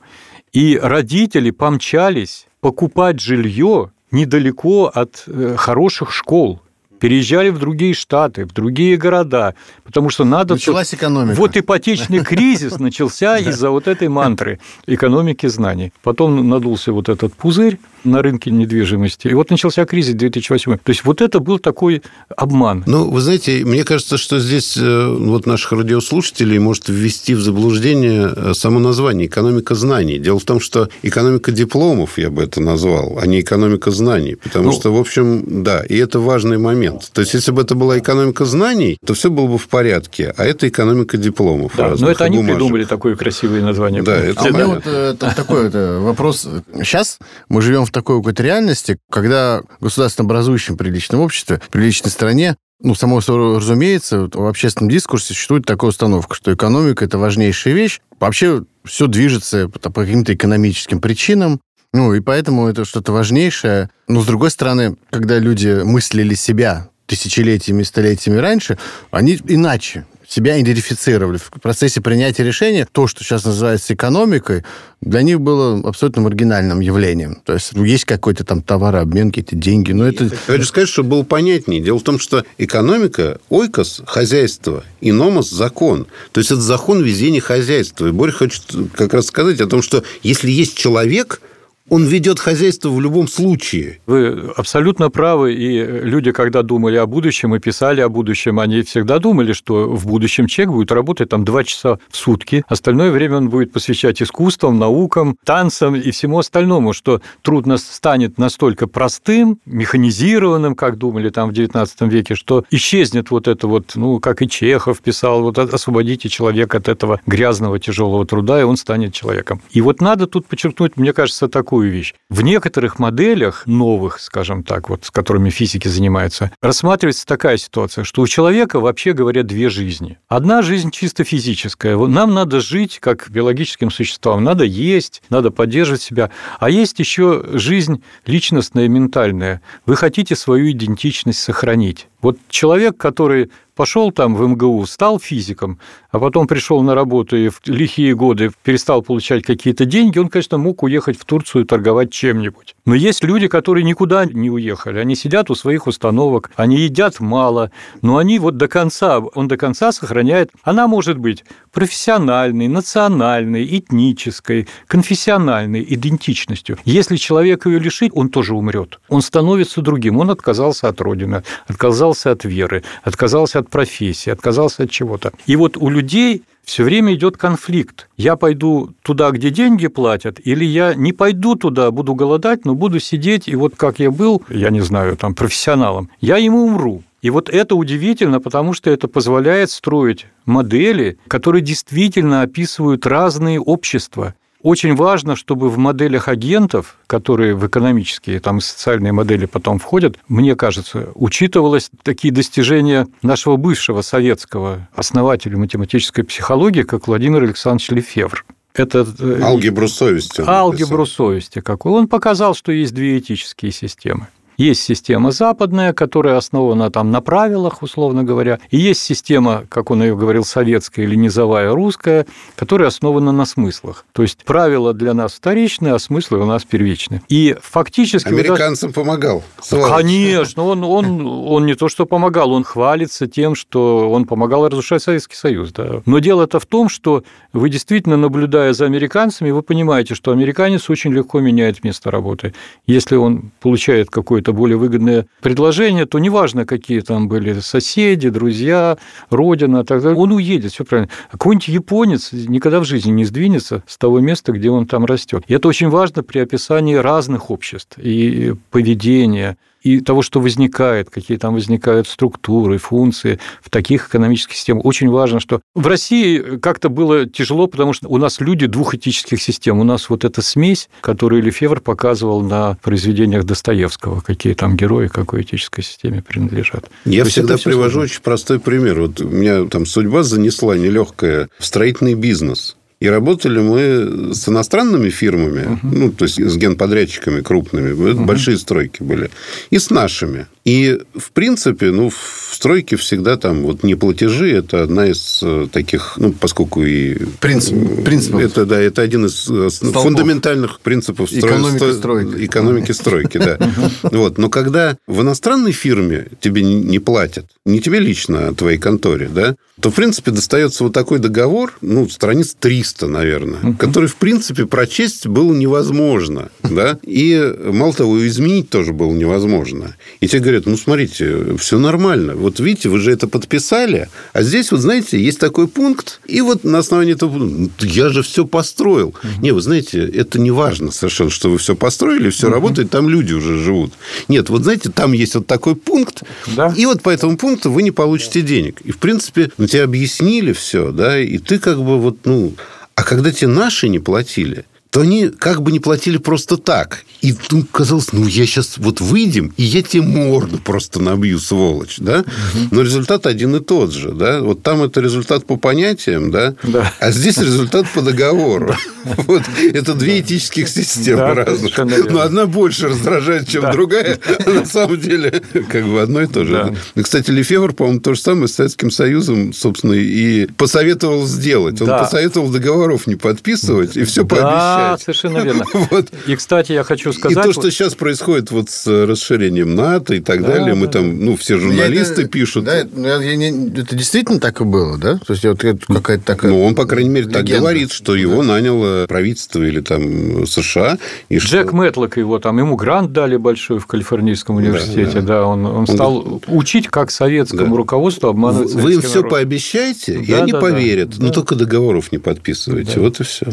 И 0.54 0.80
родители 0.82 1.52
помчались 1.52 2.48
покупать 2.62 3.20
жилье 3.20 3.92
недалеко 4.12 4.86
от 4.86 5.26
э, 5.28 5.56
хороших 5.58 6.14
школ. 6.14 6.62
Переезжали 7.00 7.50
в 7.50 7.58
другие 7.58 7.94
штаты, 7.94 8.46
в 8.46 8.54
другие 8.54 8.98
города, 8.98 9.56
потому 9.84 10.10
что 10.10 10.26
надо... 10.26 10.54
Началась 10.54 10.94
экономика. 10.94 11.38
Вот 11.38 11.58
ипотечный 11.58 12.24
кризис 12.24 12.80
начался 12.80 13.38
из-за 13.38 13.70
вот 13.70 13.88
этой 13.88 14.08
мантры 14.08 14.60
экономики 14.88 15.48
знаний. 15.48 15.92
Потом 16.04 16.48
надулся 16.48 16.92
вот 16.92 17.10
этот 17.10 17.34
пузырь 17.34 17.80
на 18.04 18.22
рынке 18.22 18.52
недвижимости, 18.52 19.28
и 19.28 19.34
вот 19.34 19.50
начался 19.50 19.86
кризис 19.86 20.16
2008. 20.16 20.78
То 20.78 20.90
есть 20.90 21.06
вот 21.06 21.22
это 21.22 21.40
был 21.40 21.60
такой 21.60 22.02
обман. 22.36 22.84
Ну, 22.88 23.10
вы 23.10 23.22
знаете, 23.22 23.64
мне 23.66 23.84
кажется, 23.84 24.18
что 24.18 24.40
здесь 24.40 24.78
э, 24.78 25.16
вот 25.18 25.46
наших 25.46 25.72
радиослушателей 25.72 26.60
может 26.60 26.90
ввести 26.90 27.34
в 27.36 27.42
заблуждение 27.42 28.32
э, 28.36 28.54
само 28.54 28.80
название 28.80 29.28
«экономика 29.28 29.76
знаний». 29.76 30.20
Дело 30.20 30.40
в 30.40 30.46
том, 30.46 30.60
что 30.60 30.90
экономика 31.04 31.52
дипломов, 31.52 32.18
я 32.18 32.30
бы 32.30 32.44
это 32.44 32.62
назвал, 32.62 33.20
а 33.22 33.26
не 33.28 33.42
экономика 33.42 33.92
знаний. 33.92 34.36
Потому 34.36 34.66
ну, 34.66 34.72
что, 34.72 34.94
в 34.94 35.00
общем, 35.00 35.64
да, 35.64 35.84
и 35.84 35.98
это 35.98 36.20
важный 36.20 36.58
момент. 36.58 36.89
То 37.14 37.22
есть, 37.22 37.34
если 37.34 37.52
бы 37.52 37.62
это 37.62 37.76
была 37.76 38.00
экономика 38.00 38.46
знаний, 38.46 38.98
то 39.06 39.14
все 39.14 39.30
было 39.30 39.48
бы 39.48 39.58
в 39.58 39.68
порядке. 39.68 40.34
А 40.38 40.46
это 40.46 40.68
экономика 40.68 41.18
дипломов. 41.18 41.74
Да, 41.76 41.96
но 41.98 42.10
это 42.10 42.26
они 42.26 42.38
бумажек. 42.38 42.58
придумали 42.58 42.86
такое 42.86 43.16
красивое 43.16 43.62
название. 43.62 44.02
Да, 44.02 44.16
это, 44.16 44.42
а 44.42 44.44
у 44.46 44.54
меня 44.54 44.68
вот 44.68 44.84
э, 44.86 45.16
такой 45.36 45.68
это, 45.68 46.00
вопрос. 46.00 46.48
Сейчас 46.76 47.20
мы 47.50 47.62
живем 47.62 47.86
в 47.86 47.92
такой 47.92 48.18
какой-то 48.18 48.44
реальности, 48.44 48.98
когда 49.12 49.62
государственно 49.80 50.26
образующем 50.26 50.78
приличном 50.78 51.22
обществе, 51.22 51.62
приличной 51.72 52.12
стране 52.12 52.56
ну, 52.82 52.96
само 52.96 53.20
собой 53.20 53.58
разумеется, 53.58 54.30
в 54.34 54.48
общественном 54.48 54.90
дискурсе 54.90 55.34
существует 55.34 55.66
такая 55.66 55.90
установка, 55.90 56.36
что 56.36 56.54
экономика– 56.54 57.04
это 57.06 57.18
важнейшая 57.18 57.74
вещь. 57.74 58.00
Вообще 58.20 58.64
все 58.86 59.08
движется 59.08 59.68
по 59.68 59.92
каким-то 59.92 60.34
экономическим 60.34 61.02
причинам. 61.02 61.60
Ну, 61.94 62.14
и 62.14 62.20
поэтому 62.20 62.68
это 62.68 62.86
что-то 62.86 63.12
важнейшее. 63.12 63.90
Но, 64.08 64.22
с 64.22 64.26
другой 64.26 64.52
стороны, 64.52 64.96
когда 65.10 65.40
люди 65.40 65.82
мыслили 65.84 66.36
себя 66.36 66.90
тысячелетиями, 67.08 67.82
столетиями 67.82 68.38
раньше, 68.38 68.78
они 69.10 69.40
иначе 69.48 70.06
себя 70.28 70.62
идентифицировали. 70.62 71.38
В 71.40 71.50
процессе 71.60 72.02
принятия 72.02 72.44
решения 72.44 72.88
то, 72.92 73.08
что 73.08 73.24
сейчас 73.24 73.46
называется 73.46 73.96
экономикой, 73.96 74.64
для 75.02 75.24
них 75.24 75.42
было 75.42 75.80
абсолютно 75.90 76.22
маргинальным 76.22 76.82
явлением. 76.82 77.42
То 77.44 77.54
есть 77.54 77.72
есть 77.74 78.06
какой-то 78.06 78.44
там 78.44 78.62
товарообмен, 78.62 79.32
какие-то 79.32 79.56
деньги, 79.56 79.92
но 79.92 80.08
это... 80.08 80.26
Я 80.26 80.30
хочу 80.46 80.66
сказать, 80.66 80.88
чтобы 80.88 81.10
было 81.10 81.24
понятнее. 81.24 81.82
Дело 81.82 81.98
в 81.98 82.04
том, 82.04 82.20
что 82.20 82.46
экономика, 82.60 83.40
ойкос– 83.50 84.04
хозяйство, 84.06 84.84
и 85.02 85.12
номос– 85.12 85.50
закон. 85.52 86.06
То 86.32 86.42
есть 86.42 86.52
это 86.52 86.62
закон 86.62 87.02
везения 87.02 87.42
хозяйства. 87.42 88.06
И 88.06 88.12
Боря 88.12 88.32
хочет 88.32 88.66
как 88.94 89.16
раз 89.16 89.26
сказать 89.26 89.60
о 89.62 89.66
том, 89.66 89.82
что 89.82 90.04
если 90.22 90.52
есть 90.52 90.78
человек– 90.78 91.42
он 91.90 92.06
ведет 92.06 92.40
хозяйство 92.40 92.90
в 92.90 93.02
любом 93.02 93.28
случае. 93.28 94.00
Вы 94.06 94.52
абсолютно 94.56 95.10
правы. 95.10 95.54
И 95.54 95.84
люди, 95.84 96.32
когда 96.32 96.62
думали 96.62 96.98
о 96.98 97.06
будущем 97.06 97.56
и 97.56 97.60
писали 97.60 98.02
о 98.02 98.10
будущем, 98.10 98.60
они 98.60 98.82
всегда 98.84 99.20
думали, 99.20 99.54
что 99.54 99.90
в 99.90 100.08
будущем 100.08 100.48
человек 100.48 100.74
будет 100.74 100.92
работать 100.92 101.30
там 101.30 101.44
два 101.44 101.64
часа 101.64 102.00
в 102.10 102.18
сутки. 102.18 102.64
Остальное 102.68 103.12
время 103.12 103.38
он 103.38 103.50
будет 103.50 103.72
посвящать 103.72 104.22
искусствам, 104.22 104.80
наукам, 104.80 105.38
танцам 105.44 105.96
и 105.96 106.12
всему 106.12 106.40
остальному, 106.40 106.94
что 106.94 107.22
трудно 107.42 107.78
станет 107.78 108.38
настолько 108.38 108.88
простым, 108.88 109.60
механизированным, 109.66 110.76
как 110.76 110.98
думали 110.98 111.30
там 111.30 111.50
в 111.50 111.54
XIX 111.54 111.88
веке, 112.10 112.36
что 112.36 112.66
исчезнет 112.72 113.32
вот 113.32 113.48
это 113.48 113.68
вот, 113.68 113.94
ну, 113.96 114.20
как 114.20 114.42
и 114.42 114.48
Чехов 114.48 115.00
писал, 115.02 115.42
вот 115.42 115.58
освободите 115.58 116.30
человека 116.30 116.78
от 116.78 116.88
этого 116.88 117.22
грязного, 117.26 117.80
тяжелого 117.80 118.26
труда, 118.26 118.60
и 118.60 118.64
он 118.64 118.78
станет 118.78 119.14
человеком. 119.14 119.62
И 119.72 119.82
вот 119.82 120.02
надо 120.02 120.28
тут 120.28 120.48
подчеркнуть, 120.48 120.98
мне 120.98 121.14
кажется, 121.14 121.48
такую 121.48 121.79
такую 121.80 121.92
вещь. 121.92 122.14
В 122.30 122.42
некоторых 122.42 123.00
моделях 123.00 123.66
новых, 123.66 124.20
скажем 124.20 124.64
так, 124.64 124.90
вот, 124.90 125.06
с 125.06 125.12
которыми 125.12 125.50
физики 125.50 125.88
занимаются, 125.88 126.52
рассматривается 126.62 127.26
такая 127.26 127.56
ситуация, 127.56 128.04
что 128.04 128.22
у 128.22 128.28
человека, 128.28 128.82
вообще 128.82 129.14
говоря, 129.14 129.44
две 129.44 129.70
жизни. 129.70 130.18
Одна 130.28 130.62
жизнь 130.62 130.92
чисто 130.92 131.24
физическая. 131.24 131.98
Нам 131.98 132.34
надо 132.34 132.60
жить 132.60 133.00
как 133.00 133.30
биологическим 133.30 133.92
существам, 133.92 134.44
надо 134.44 134.66
есть, 134.66 135.22
надо 135.30 135.52
поддерживать 135.52 136.02
себя. 136.02 136.32
А 136.60 136.70
есть 136.70 137.00
еще 137.00 137.46
жизнь 137.54 138.04
личностная, 138.26 138.90
ментальная. 138.90 139.62
Вы 139.86 139.96
хотите 139.96 140.36
свою 140.36 140.72
идентичность 140.72 141.40
сохранить. 141.40 142.08
Вот 142.22 142.38
человек, 142.50 142.98
который 142.98 143.50
пошел 143.80 144.12
там 144.12 144.36
в 144.36 144.46
МГУ, 144.46 144.86
стал 144.88 145.22
физиком, 145.22 145.80
а 146.12 146.20
потом 146.20 146.48
пришел 146.48 146.82
на 146.82 146.96
работу 146.96 147.38
и 147.38 147.48
в 147.48 147.62
лихие 147.66 148.14
годы 148.14 148.52
перестал 148.62 149.02
получать 149.02 149.44
какие-то 149.44 149.86
деньги, 149.86 150.20
он, 150.20 150.28
конечно, 150.28 150.58
мог 150.58 150.84
уехать 150.84 151.18
в 151.18 151.24
Турцию 151.24 151.64
торговать 151.64 152.12
чем-нибудь. 152.12 152.76
Но 152.86 152.94
есть 152.94 153.24
люди, 153.24 153.48
которые 153.48 153.86
никуда 153.86 154.26
не 154.26 154.50
уехали, 154.50 155.00
они 155.00 155.16
сидят 155.16 155.50
у 155.50 155.56
своих 155.56 155.88
установок, 155.88 156.52
они 156.58 156.76
едят 156.76 157.22
мало, 157.22 157.72
но 158.02 158.18
они 158.18 158.38
вот 158.40 158.58
до 158.58 158.68
конца, 158.68 159.20
он 159.20 159.48
до 159.48 159.56
конца 159.56 159.94
сохраняет, 159.94 160.52
она 160.64 160.90
может 160.90 161.18
быть 161.18 161.46
профессиональной, 161.72 162.68
национальной, 162.68 163.64
этнической, 163.78 164.68
конфессиональной 164.88 165.86
идентичностью. 165.88 166.78
Если 166.84 167.16
человек 167.16 167.66
ее 167.66 167.80
лишит, 167.80 168.12
он 168.14 168.28
тоже 168.28 168.56
умрет. 168.56 169.00
Он 169.08 169.22
становится 169.22 169.82
другим, 169.82 170.18
он 170.18 170.32
отказался 170.32 170.90
от 170.90 171.00
родины, 171.00 171.44
отказался 171.68 172.32
от 172.32 172.44
веры, 172.44 172.84
отказался 173.04 173.60
от 173.60 173.69
профессии, 173.70 174.30
отказался 174.30 174.84
от 174.84 174.92
чего-то. 174.92 175.32
И 175.46 175.56
вот 175.56 175.78
у 175.78 175.90
людей 175.90 176.44
все 176.64 176.84
время 176.84 177.16
идет 177.16 177.38
конфликт. 177.38 178.08
Я 178.16 178.36
пойду 178.36 178.94
туда, 179.02 179.32
где 179.32 179.50
деньги 179.50 179.88
платят, 179.88 180.40
или 180.44 180.64
я 180.64 180.94
не 180.94 181.14
пойду 181.14 181.56
туда, 181.56 181.90
буду 181.90 182.14
голодать, 182.14 182.66
но 182.66 182.76
буду 182.76 183.00
сидеть, 183.00 183.48
и 183.48 183.56
вот 183.56 183.76
как 183.76 184.00
я 184.00 184.12
был, 184.12 184.44
я 184.50 184.70
не 184.70 184.82
знаю, 184.82 185.18
там, 185.18 185.34
профессионалом, 185.34 186.10
я 186.22 186.38
ему 186.38 186.66
умру. 186.66 187.04
И 187.22 187.30
вот 187.32 187.50
это 187.50 187.76
удивительно, 187.76 188.40
потому 188.40 188.74
что 188.74 188.90
это 188.90 189.08
позволяет 189.08 189.72
строить 189.72 190.28
модели, 190.46 191.18
которые 191.28 191.62
действительно 191.62 192.44
описывают 192.44 193.06
разные 193.06 193.60
общества. 193.60 194.36
Очень 194.62 194.96
важно, 194.96 195.36
чтобы 195.38 195.70
в 195.70 195.78
моделях 195.78 196.28
агентов, 196.28 196.98
которые 197.08 197.56
в 197.56 197.66
экономические 197.66 198.40
там, 198.42 198.58
и 198.58 198.62
социальные 198.62 199.14
модели 199.14 199.46
потом 199.46 199.80
входят, 199.80 200.18
мне 200.28 200.56
кажется, 200.56 201.10
учитывалось 201.16 201.90
такие 202.04 202.34
достижения 202.34 203.08
нашего 203.22 203.56
бывшего 203.56 204.02
советского 204.02 204.90
основателя 204.94 205.58
математической 205.58 206.24
психологии, 206.24 206.84
как 206.84 207.08
Владимир 207.08 207.44
Александрович 207.44 207.90
Лефевр. 207.92 208.46
Это 208.74 209.08
э, 209.20 209.42
алгебру 209.42 209.88
совести. 209.88 210.42
Алгебру 210.46 211.06
совести 211.06 211.60
какой. 211.62 211.94
Он 211.94 212.08
показал, 212.08 212.54
что 212.54 212.72
есть 212.72 212.94
две 212.94 213.18
этические 213.18 213.72
системы. 213.72 214.28
Есть 214.60 214.84
система 214.84 215.32
западная, 215.32 215.94
которая 215.94 216.36
основана 216.36 216.92
там 216.92 217.12
на 217.12 217.22
правилах, 217.22 217.82
условно 217.82 218.26
говоря, 218.26 218.60
и 218.72 218.78
есть 218.78 219.02
система, 219.02 219.64
как 219.70 219.90
он 219.90 220.04
ее 220.04 220.18
говорил, 220.18 220.44
советская 220.44 221.06
или 221.06 221.16
низовая 221.16 221.72
русская, 221.74 222.26
которая 222.58 222.90
основана 222.90 223.32
на 223.32 223.46
смыслах. 223.46 224.06
То 224.12 224.22
есть 224.22 224.44
правила 224.44 224.94
для 224.94 225.14
нас 225.14 225.32
вторичные, 225.32 225.94
а 225.94 226.00
смыслы 226.00 226.40
у 226.40 226.46
нас 226.46 226.66
первичные. 226.66 227.22
И 227.30 227.56
фактически... 227.62 228.28
Американцам 228.28 228.92
помогал. 228.92 229.44
Сволочь. 229.62 229.90
Конечно, 229.90 230.64
он, 230.64 230.84
он, 230.84 231.26
он 231.26 231.66
не 231.66 231.76
то, 231.76 231.88
что 231.88 232.06
помогал, 232.06 232.52
он 232.52 232.66
хвалится 232.66 233.28
тем, 233.28 233.56
что 233.56 234.12
он 234.12 234.26
помогал 234.26 234.68
разрушать 234.68 235.02
Советский 235.02 235.38
Союз. 235.38 235.72
Да. 235.72 236.02
Но 236.06 236.20
дело-то 236.20 236.60
в 236.60 236.66
том, 236.66 236.90
что 236.90 237.24
вы 237.54 237.70
действительно, 237.70 238.18
наблюдая 238.18 238.74
за 238.74 238.88
американцами, 238.88 239.52
вы 239.52 239.64
понимаете, 239.64 240.16
что 240.16 240.34
американец 240.34 240.90
очень 240.90 241.14
легко 241.14 241.40
меняет 241.40 241.82
место 241.86 242.12
работы. 242.12 242.54
Если 242.88 243.16
он 243.16 243.52
получает 243.62 244.10
какой-то 244.10 244.49
какое-то 244.50 244.54
более 244.54 244.78
выгодное 244.78 245.26
предложение, 245.42 246.06
то 246.06 246.20
неважно, 246.20 246.66
какие 246.66 247.02
там 247.02 247.28
были 247.28 247.60
соседи, 247.60 248.30
друзья, 248.30 248.98
родина, 249.30 249.84
так 249.84 250.02
далее, 250.02 250.18
он 250.18 250.32
уедет, 250.32 250.72
все 250.72 250.84
правильно. 250.84 251.10
А 251.30 251.38
какой-нибудь 251.38 251.68
японец 251.68 252.32
никогда 252.34 252.80
в 252.80 252.86
жизни 252.86 253.12
не 253.12 253.26
сдвинется 253.26 253.84
с 253.88 253.98
того 253.98 254.20
места, 254.20 254.52
где 254.52 254.70
он 254.70 254.86
там 254.86 255.06
растет. 255.06 255.44
И 255.48 255.54
это 255.54 255.68
очень 255.68 255.90
важно 255.90 256.24
при 256.24 256.40
описании 256.40 256.96
разных 256.96 257.52
обществ 257.52 257.98
и 257.98 258.56
поведения, 258.72 259.58
и 259.82 260.02
того, 260.02 260.22
что 260.22 260.40
возникает, 260.40 261.10
какие 261.10 261.38
там 261.38 261.54
возникают 261.54 262.08
структуры, 262.08 262.78
функции 262.78 263.40
в 263.62 263.70
таких 263.70 264.08
экономических 264.08 264.56
системах. 264.56 264.86
Очень 264.86 265.10
важно, 265.10 265.40
что 265.40 265.62
в 265.76 265.88
России 265.88 266.58
как-то 266.62 266.90
было 266.90 267.26
тяжело, 267.26 267.68
потому 267.68 267.94
что 267.94 268.08
у 268.10 268.18
нас 268.18 268.40
люди 268.40 268.66
двух 268.66 268.96
этических 268.96 269.42
систем. 269.42 269.80
У 269.80 269.84
нас 269.84 270.10
вот 270.10 270.26
эта 270.26 270.42
смесь, 270.42 270.90
которую 271.02 271.44
Лефевр 271.44 271.80
показывал 271.80 272.42
на 272.42 272.78
произведениях 272.82 273.46
Достоевского, 273.46 274.22
какие 274.22 274.54
там 274.54 274.76
герои 274.76 275.08
какой 275.08 275.44
этической 275.44 275.84
системе 275.84 276.24
принадлежат. 276.28 276.90
Я 277.06 277.24
То 277.24 277.30
всегда 277.30 277.58
привожу 277.58 277.92
сложно. 277.92 278.02
очень 278.02 278.22
простой 278.22 278.60
пример. 278.60 279.02
Вот 279.02 279.22
у 279.22 279.28
меня 279.30 279.66
там 279.66 279.86
судьба 279.86 280.24
занесла 280.24 280.76
нелегкая 280.78 281.50
в 281.58 281.66
строительный 281.66 282.16
бизнес. 282.16 282.76
И 283.02 283.08
работали 283.08 283.60
мы 283.60 284.34
с 284.34 284.50
иностранными 284.50 285.10
фирмами, 285.10 285.62
uh-huh. 285.62 285.80
ну, 285.84 286.12
то 286.12 286.26
есть 286.26 286.38
с 286.38 286.58
генподрядчиками 286.58 287.42
крупными, 287.42 287.92
uh-huh. 287.92 288.26
большие 288.26 288.58
стройки 288.58 289.04
были, 289.04 289.30
и 289.70 289.80
с 289.80 289.90
нашими. 289.90 290.48
И, 290.70 291.00
в 291.16 291.32
принципе, 291.32 291.90
ну, 291.90 292.12
в 292.12 292.52
стройке 292.54 292.96
всегда 292.96 293.38
там 293.38 293.64
вот 293.64 293.82
неплатежи– 293.84 294.52
это 294.54 294.84
одна 294.84 295.08
из 295.08 295.40
э, 295.42 295.68
таких, 295.72 296.14
ну, 296.18 296.32
поскольку 296.32 296.84
и... 296.84 297.16
Принцип, 297.40 298.04
принципов. 298.06 298.42
Это, 298.42 298.66
да, 298.68 298.80
это 298.80 299.02
один 299.02 299.26
из 299.26 299.50
э, 299.50 299.70
Столпов. 299.72 300.04
фундаментальных 300.04 300.80
принципов 300.82 301.32
стро- 301.32 301.40
Экономики 301.40 301.92
стройки. 301.98 302.46
экономики 302.46 302.92
стройки, 302.92 303.38
да. 303.40 303.58
Вот. 304.12 304.38
Но 304.38 304.50
когда 304.50 304.96
в 305.08 305.22
иностранной 305.24 305.72
фирме 305.72 306.28
тебе 306.40 306.62
не- 306.62 306.84
не 306.84 307.00
платят, 307.00 307.48
не 307.66 307.80
тебе 307.82 307.98
лично, 308.00 308.50
а 308.50 308.54
твоей 308.54 308.78
конторе, 308.78 309.28
да, 309.34 309.56
то, 309.82 309.90
в 309.90 309.96
принципе, 309.96 310.32
достается 310.32 310.84
вот 310.84 310.94
такой 310.94 311.20
договор, 311.20 311.74
ну, 311.82 312.08
страниц 312.10 312.54
300, 312.60 313.08
наверное, 313.08 313.74
который, 313.80 314.08
в 314.10 314.18
принципе, 314.18 314.66
прочесть 314.66 315.26
было 315.26 315.54
невозможно, 315.54 316.50
да, 316.64 317.00
и, 317.02 317.56
мало 317.64 317.94
того, 317.94 318.28
изменить 318.28 318.70
тоже 318.70 318.92
было 318.92 319.14
невозможно. 319.14 319.96
И 320.20 320.28
тебе 320.28 320.42
говорят, 320.42 320.59
ну, 320.66 320.78
смотрите, 320.78 321.56
все 321.58 321.80
нормально, 321.80 322.36
вот 322.36 322.60
видите, 322.60 322.90
вы 322.90 323.00
же 323.00 323.12
это 323.12 323.28
подписали, 323.28 324.10
а 324.34 324.44
здесь, 324.44 324.72
вот, 324.72 324.82
знаете, 324.82 325.22
есть 325.22 325.40
такой 325.40 325.68
пункт, 325.68 326.20
и 326.26 326.42
вот 326.42 326.64
на 326.64 326.80
основании 326.80 327.14
этого 327.14 327.38
«Ну, 327.38 327.70
я 327.82 328.10
же 328.10 328.24
все 328.24 328.46
построил. 328.46 329.14
Не, 329.42 329.52
вы 329.52 329.62
знаете, 329.62 330.00
это 330.06 330.40
не 330.40 330.52
важно 330.52 330.92
совершенно, 330.92 331.30
что 331.30 331.50
вы 331.50 331.58
все 331.58 331.76
построили, 331.76 332.30
все 332.30 332.50
работает, 332.50 332.90
там 332.90 333.10
люди 333.10 333.34
уже 333.34 333.58
живут. 333.58 333.94
Нет, 334.28 334.50
вот, 334.50 334.64
знаете, 334.64 334.90
там 334.90 335.14
есть 335.14 335.36
вот 335.36 335.48
такой 335.48 335.76
пункт, 335.76 336.24
Да. 336.56 336.74
и 336.76 336.86
вот 336.86 337.02
по 337.02 337.10
этому 337.10 337.38
пункту 337.38 337.72
вы 337.72 337.84
не 337.84 337.92
получите 337.92 338.42
денег. 338.42 338.82
И, 338.82 338.92
в 338.92 338.98
принципе, 338.98 339.52
ну, 339.58 339.68
тебе 339.68 339.84
объяснили 339.84 340.54
все, 340.54 340.92
да, 340.92 341.20
и 341.20 341.38
ты 341.38 341.60
как 341.60 341.78
бы 341.78 342.00
вот, 342.00 342.26
ну... 342.26 342.54
А 342.96 343.04
когда 343.04 343.32
тебе 343.32 343.48
наши 343.48 343.88
не 343.88 344.00
платили, 344.00 344.66
то 344.92 345.02
они 345.02 345.30
как 345.30 345.62
бы 345.62 345.72
не 345.72 345.80
платили 345.80 346.18
просто 346.18 346.58
так. 346.58 347.04
И 347.22 347.36
ну, 347.52 347.64
казалось, 347.64 348.12
ну, 348.12 348.26
я 348.26 348.46
сейчас 348.46 348.78
вот 348.78 349.02
выйдем, 349.02 349.54
и 349.56 349.64
я 349.64 349.84
тебе 349.84 350.02
морду 350.02 350.58
просто 350.58 351.00
набью, 351.00 351.38
сволочь, 351.40 351.98
да? 352.00 352.24
Но 352.72 352.82
результат 352.82 353.28
один 353.28 353.56
и 353.56 353.60
тот 353.60 353.92
же, 353.94 354.12
да? 354.14 354.42
Вот 354.42 354.64
там 354.64 354.82
это 354.82 355.00
результат 355.02 355.46
по 355.46 355.58
понятиям, 355.58 356.32
да? 356.32 356.56
Да. 356.64 356.92
А 357.00 357.12
здесь 357.12 357.38
результат 357.38 357.86
по 357.94 358.02
договору. 358.02 358.76
Вот. 359.04 359.44
Это 359.74 359.94
две 359.94 360.22
этических 360.22 360.68
системы 360.68 361.18
Да, 361.20 361.34
разных. 361.34 361.78
Но 361.78 362.22
одна 362.22 362.46
больше 362.46 362.88
раздражает, 362.88 363.48
чем 363.48 363.70
другая. 363.72 364.20
А 364.46 364.50
на 364.50 364.66
самом 364.66 365.00
деле, 365.00 365.42
как 365.70 365.86
бы 365.86 366.02
одно 366.02 366.22
и 366.22 366.28
то 366.28 366.46
же. 366.46 366.52
Да. 366.54 366.74
И, 366.96 367.04
Кстати, 367.04 367.30
Лефевр, 367.32 367.74
по-моему, 367.74 368.00
то 368.00 368.14
же 368.14 368.22
самое 368.22 368.48
с 368.48 368.54
Советским 368.56 368.92
Союзом, 368.92 369.54
собственно, 369.54 369.94
и 369.94 370.48
посоветовал 370.58 371.28
сделать. 371.28 371.80
Он 371.82 371.88
Да. 371.88 372.00
посоветовал 372.00 372.50
договоров 372.50 373.08
не 373.08 373.16
подписывать 373.16 373.98
и 373.98 374.04
все 374.04 374.24
Да, 374.24 374.79
пообещать. 374.80 375.02
совершенно 375.02 375.38
верно. 375.44 375.66
Вот. 375.92 376.08
И, 376.28 376.36
кстати, 376.36 376.72
я 376.74 376.84
хочу 376.84 377.10
И 377.12 377.14
сказать... 377.14 377.44
то, 377.44 377.54
что 377.54 377.70
сейчас 377.72 377.96
происходит 377.96 378.52
вот 378.52 378.70
с 378.70 378.86
расширением 379.06 379.76
НАТО 379.76 380.16
и 380.16 380.20
так 380.20 380.42
Да, 380.42 380.48
далее, 380.48 380.76
мы 380.76 380.86
да, 380.88 380.94
там, 380.94 381.24
ну, 381.24 381.36
все 381.38 381.58
журналисты 381.58 382.22
Я 382.22 382.28
это- 382.28 382.32
пишут. 382.32 382.66
Да, 382.66 382.76
это, 382.76 382.90
ну, 382.96 383.08
я- 383.22 383.36
не- 383.36 383.70
это 383.80 383.96
действительно 383.96 384.40
так 384.40 384.62
и 384.62 384.64
было, 384.64 384.98
да? 384.98 385.20
То 385.26 385.34
есть, 385.34 385.46
вот 385.46 385.64
это 385.64 385.80
какая-то 385.94 386.24
такая... 386.26 386.52
Ну, 386.52 386.64
он, 386.64 386.76
по 386.76 386.86
крайней 386.86 387.10
мере, 387.10 387.28
так 387.28 387.44
легенда. 387.44 387.60
говорит, 387.62 387.92
что 387.92 388.16
его 388.16 388.44
наняло 388.44 389.06
правительство 389.08 389.64
или 389.64 389.82
там 389.82 390.46
США. 390.46 390.98
И 391.30 391.40
что- 391.40 391.58
Джек 391.58 391.72
Мэтлок 391.74 392.18
его 392.18 392.40
там, 392.40 392.58
ему 392.60 392.76
грант 392.76 393.12
дали 393.14 393.38
большой 393.38 393.80
в 393.80 393.88
Калифорнийском 393.88 394.56
университете, 394.58 395.22
да, 395.22 395.46
он, 395.46 395.66
он 395.66 395.88
стал 395.88 396.42
учить, 396.48 396.88
как 396.88 397.12
советскому 397.12 397.72
Да. 397.72 397.78
руководству 397.78 398.30
обманывать 398.30 398.74
Вы 398.74 398.94
им 398.96 399.02
все 399.02 399.18
народ. 399.18 399.32
пообещайте, 399.32 400.20
и 400.20 400.32
Да, 400.32 400.44
они 400.44 400.52
да, 400.52 400.60
да. 400.60 400.66
поверят. 400.68 401.10
Но 401.18 401.28
Да. 401.28 401.34
только 401.34 401.56
договоров 401.56 402.12
не 402.12 402.18
подписывайте. 402.18 403.00
Вот 403.00 403.20
и 403.20 403.24
все. 403.24 403.46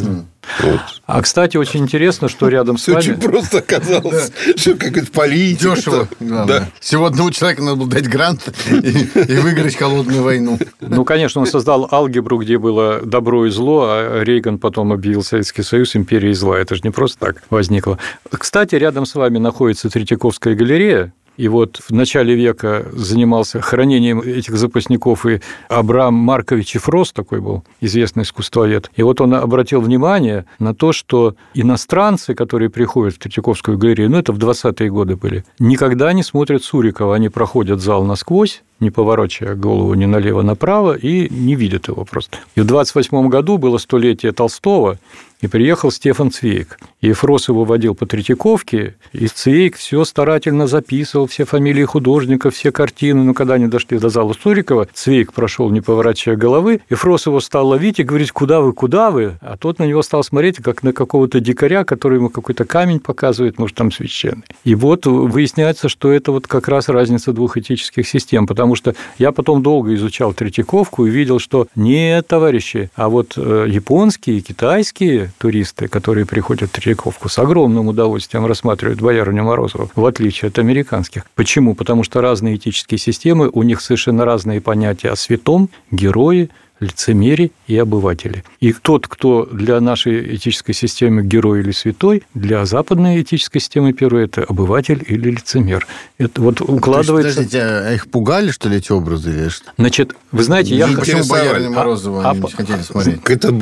Вот. 0.60 0.80
А, 1.06 1.22
кстати, 1.22 1.56
очень 1.56 1.80
интересно, 1.80 2.28
что 2.28 2.48
рядом 2.48 2.78
с 2.78 2.86
вами... 2.86 2.98
очень 2.98 3.20
просто 3.20 3.58
оказалось, 3.58 4.32
что 4.56 4.74
какая-то 4.74 5.10
политика. 5.12 5.74
Дешево. 5.76 6.08
Да. 6.20 6.68
Всего 6.80 7.06
одному 7.06 7.30
человеку 7.30 7.62
надо 7.62 7.76
было 7.76 7.88
дать 7.88 8.08
грант 8.08 8.52
и, 8.70 8.72
и 8.72 9.36
выиграть 9.36 9.76
холодную 9.76 10.22
войну. 10.22 10.58
Ну, 10.80 11.04
конечно, 11.04 11.40
он 11.40 11.46
создал 11.46 11.88
алгебру, 11.90 12.38
где 12.38 12.58
было 12.58 13.00
добро 13.02 13.46
и 13.46 13.50
зло, 13.50 13.86
а 13.88 14.22
Рейган 14.22 14.58
потом 14.58 14.92
объявил 14.92 15.22
Советский 15.22 15.62
Союз 15.62 15.96
империей 15.96 16.34
зла. 16.34 16.58
Это 16.58 16.74
же 16.74 16.80
не 16.84 16.90
просто 16.90 17.18
так 17.18 17.42
возникло. 17.50 17.98
Кстати, 18.30 18.74
рядом 18.74 19.06
с 19.06 19.14
вами 19.14 19.38
находится 19.38 19.90
Третьяковская 19.90 20.54
галерея, 20.54 21.12
и 21.36 21.48
вот 21.48 21.76
в 21.76 21.92
начале 21.92 22.34
века 22.34 22.86
занимался 22.92 23.60
хранением 23.60 24.20
этих 24.20 24.56
запасников 24.56 25.26
и 25.26 25.40
Абрам 25.68 26.14
Маркович 26.14 26.74
Фрост 26.74 27.14
такой 27.14 27.40
был, 27.40 27.64
известный 27.80 28.22
искусствовед. 28.22 28.90
И 28.96 29.02
вот 29.02 29.20
он 29.20 29.34
обратил 29.34 29.80
внимание 29.80 30.46
на 30.58 30.74
то, 30.74 30.92
что 30.92 31.36
иностранцы, 31.54 32.34
которые 32.34 32.70
приходят 32.70 33.14
в 33.14 33.18
Третьяковскую 33.18 33.78
галерею, 33.78 34.10
ну, 34.10 34.18
это 34.18 34.32
в 34.32 34.38
20-е 34.38 34.90
годы 34.90 35.16
были, 35.16 35.44
никогда 35.58 36.12
не 36.12 36.22
смотрят 36.22 36.64
Сурикова. 36.64 37.14
Они 37.14 37.28
проходят 37.28 37.80
зал 37.80 38.04
насквозь, 38.04 38.62
не 38.80 38.90
поворачивая 38.90 39.54
голову 39.54 39.94
ни 39.94 40.04
налево, 40.04 40.42
направо, 40.42 40.96
и 40.96 41.28
не 41.32 41.54
видят 41.54 41.88
его 41.88 42.04
просто. 42.04 42.38
И 42.54 42.60
в 42.60 42.66
28 42.66 43.28
году 43.28 43.58
было 43.58 43.78
столетие 43.78 44.32
Толстого, 44.32 44.98
и 45.40 45.48
приехал 45.48 45.90
Стефан 45.90 46.30
Цвейк. 46.30 46.78
И 47.00 47.12
Фрос 47.12 47.48
его 47.48 47.64
водил 47.64 47.94
по 47.94 48.06
Третьяковке, 48.06 48.96
и 49.12 49.26
Цвейк 49.26 49.76
все 49.76 50.04
старательно 50.04 50.66
записывал, 50.66 51.26
все 51.26 51.44
фамилии 51.44 51.84
художников, 51.84 52.54
все 52.54 52.72
картины. 52.72 53.22
Но 53.22 53.34
когда 53.34 53.54
они 53.54 53.66
дошли 53.66 53.98
до 53.98 54.08
зала 54.08 54.32
Сурикова, 54.32 54.88
Цвейк 54.92 55.32
прошел, 55.32 55.70
не 55.70 55.80
поворачивая 55.80 56.36
головы, 56.36 56.80
и 56.88 56.94
Фрос 56.94 57.26
его 57.26 57.40
стал 57.40 57.68
ловить 57.68 58.00
и 58.00 58.02
говорить, 58.02 58.32
куда 58.32 58.60
вы, 58.60 58.72
куда 58.72 59.10
вы? 59.10 59.36
А 59.40 59.56
тот 59.58 59.78
на 59.78 59.84
него 59.84 60.02
стал 60.02 60.24
смотреть, 60.24 60.56
как 60.56 60.82
на 60.82 60.92
какого-то 60.92 61.40
дикаря, 61.40 61.84
который 61.84 62.16
ему 62.16 62.30
какой-то 62.30 62.64
камень 62.64 63.00
показывает, 63.00 63.58
может, 63.58 63.76
там 63.76 63.92
священный. 63.92 64.44
И 64.64 64.74
вот 64.74 65.06
выясняется, 65.06 65.88
что 65.88 66.10
это 66.10 66.32
вот 66.32 66.46
как 66.46 66.68
раз 66.68 66.88
разница 66.88 67.32
двух 67.32 67.58
этических 67.58 68.08
систем, 68.08 68.46
потому 68.46 68.65
что 68.74 68.94
я 69.18 69.32
потом 69.32 69.62
долго 69.62 69.94
изучал 69.94 70.34
Третьяковку 70.34 71.06
и 71.06 71.10
видел, 71.10 71.38
что 71.38 71.68
нет, 71.74 72.26
товарищи, 72.26 72.90
а 72.96 73.08
вот 73.08 73.34
э, 73.36 73.66
японские, 73.68 74.40
китайские 74.40 75.30
туристы, 75.38 75.88
которые 75.88 76.26
приходят 76.26 76.70
в 76.70 76.72
Третьяковку, 76.72 77.28
с 77.28 77.38
огромным 77.38 77.88
удовольствием 77.88 78.46
рассматривают 78.46 79.00
боярыню 79.00 79.44
Морозову, 79.44 79.90
в 79.94 80.04
отличие 80.04 80.48
от 80.48 80.58
американских. 80.58 81.26
Почему? 81.34 81.74
Потому 81.74 82.02
что 82.02 82.20
разные 82.20 82.56
этические 82.56 82.98
системы, 82.98 83.48
у 83.52 83.62
них 83.62 83.80
совершенно 83.80 84.24
разные 84.24 84.60
понятия 84.60 85.10
о 85.10 85.16
святом, 85.16 85.68
герое, 85.90 86.48
лицемере 86.80 87.50
и 87.66 87.76
обывателе. 87.76 88.44
И 88.60 88.72
тот, 88.72 89.08
кто 89.08 89.46
для 89.50 89.80
нашей 89.80 90.36
этической 90.36 90.74
системы 90.74 91.22
герой 91.22 91.60
или 91.60 91.70
святой, 91.72 92.22
для 92.34 92.64
западной 92.66 93.22
этической 93.22 93.60
системы 93.60 93.92
первой 93.92 94.24
это 94.24 94.44
обыватель 94.44 95.02
или 95.06 95.30
лицемер. 95.30 95.86
Это 96.18 96.40
вот 96.40 96.60
укладывается... 96.60 97.36
То 97.36 97.40
есть, 97.40 97.52
подождите, 97.52 97.62
а 97.62 97.94
их 97.94 98.08
пугали, 98.08 98.50
что 98.50 98.68
ли, 98.68 98.76
эти 98.76 98.92
образы? 98.92 99.30
Или 99.30 99.48
что? 99.48 99.70
Значит, 99.78 100.14
вы 100.32 100.42
знаете, 100.42 100.74
я... 100.76 100.86
Почему 100.88 101.24
Морозову 101.70 102.20
А- 102.20 102.30
они 102.30 102.40
не 102.40 102.46
а- 102.46 102.56
хотели 102.56 102.82
смотреть? 102.82 103.20
Какая-то 103.22 103.52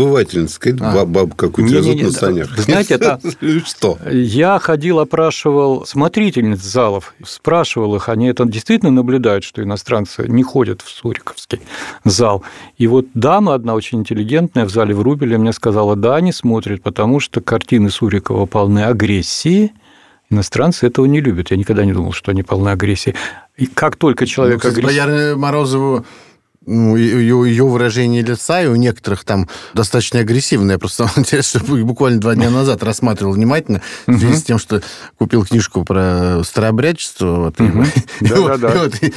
А. 0.81 0.93
баб- 0.95 1.09
бабу 1.09 1.35
какую-то 1.35 1.75
везут 1.75 2.03
на 2.03 2.11
санях. 2.11 2.57
Вы 2.57 2.63
знаете, 2.63 2.95
это- 2.95 3.21
Что? 3.65 3.99
Я 4.11 4.59
ходил, 4.59 4.99
опрашивал 4.99 5.87
смотрительниц 5.87 6.61
залов, 6.61 7.15
спрашивал 7.25 7.97
их, 7.97 8.09
они 8.09 8.27
это 8.29 8.45
действительно 8.45 8.91
наблюдают, 8.91 9.45
что 9.45 9.63
иностранцы 9.63 10.27
не 10.29 10.43
ходят 10.43 10.83
в 10.83 10.89
Суриковский 10.91 11.61
зал. 12.05 12.43
И 12.79 12.87
вот 12.87 13.04
дама 13.15 13.55
одна 13.55 13.75
очень 13.75 14.01
интеллигентная 14.01 14.65
в 14.65 14.71
зале 14.71 14.95
в 14.95 15.03
Рубеле 15.03 15.39
мне 15.39 15.53
сказала, 15.53 15.97
да, 15.97 16.17
они 16.17 16.33
смотрят, 16.33 16.83
потому 16.83 17.21
что 17.21 17.41
картины 17.41 17.91
Сурикова 17.91 18.47
полны 18.47 18.85
агрессии, 18.85 19.73
Иностранцы 20.31 20.87
этого 20.87 21.07
не 21.07 21.21
любят. 21.21 21.51
Я 21.51 21.57
никогда 21.57 21.85
не 21.85 21.93
думал, 21.93 22.13
что 22.13 22.31
они 22.31 22.43
полны 22.43 22.71
агрессии. 22.71 23.15
И 23.57 23.67
как 23.67 23.97
только 23.97 24.25
Ну, 24.25 24.27
человек 24.27 24.57
кстати, 24.59 24.79
агрессивный... 24.79 25.07
боярыня 25.07 25.37
Морозову 25.37 25.97
ну, 25.99 26.05
ее, 26.67 27.45
ее 27.47 27.65
выражение 27.67 28.23
лица, 28.23 28.63
и 28.63 28.67
у 28.67 28.77
некоторых 28.77 29.25
там 29.25 29.49
достаточно 29.75 30.21
агрессивное. 30.21 30.79
Просто 30.79 31.09
интересно, 31.17 31.61
буквально 31.85 32.21
два 32.21 32.35
дня 32.35 32.51
назад 32.51 32.83
рассматривал 32.83 33.33
внимательно 33.33 33.81
в 34.07 34.19
связи 34.19 34.37
с 34.37 34.43
тем, 34.43 34.59
что 34.59 34.83
купил 35.19 35.45
книжку 35.45 35.85
про 35.85 36.43
старообрядчество. 36.45 37.53
Вот, 37.59 37.61
и- 37.61 37.65
вот- 38.21 38.61
и 38.61 38.67
вот, 38.79 38.95
и- 39.03 39.13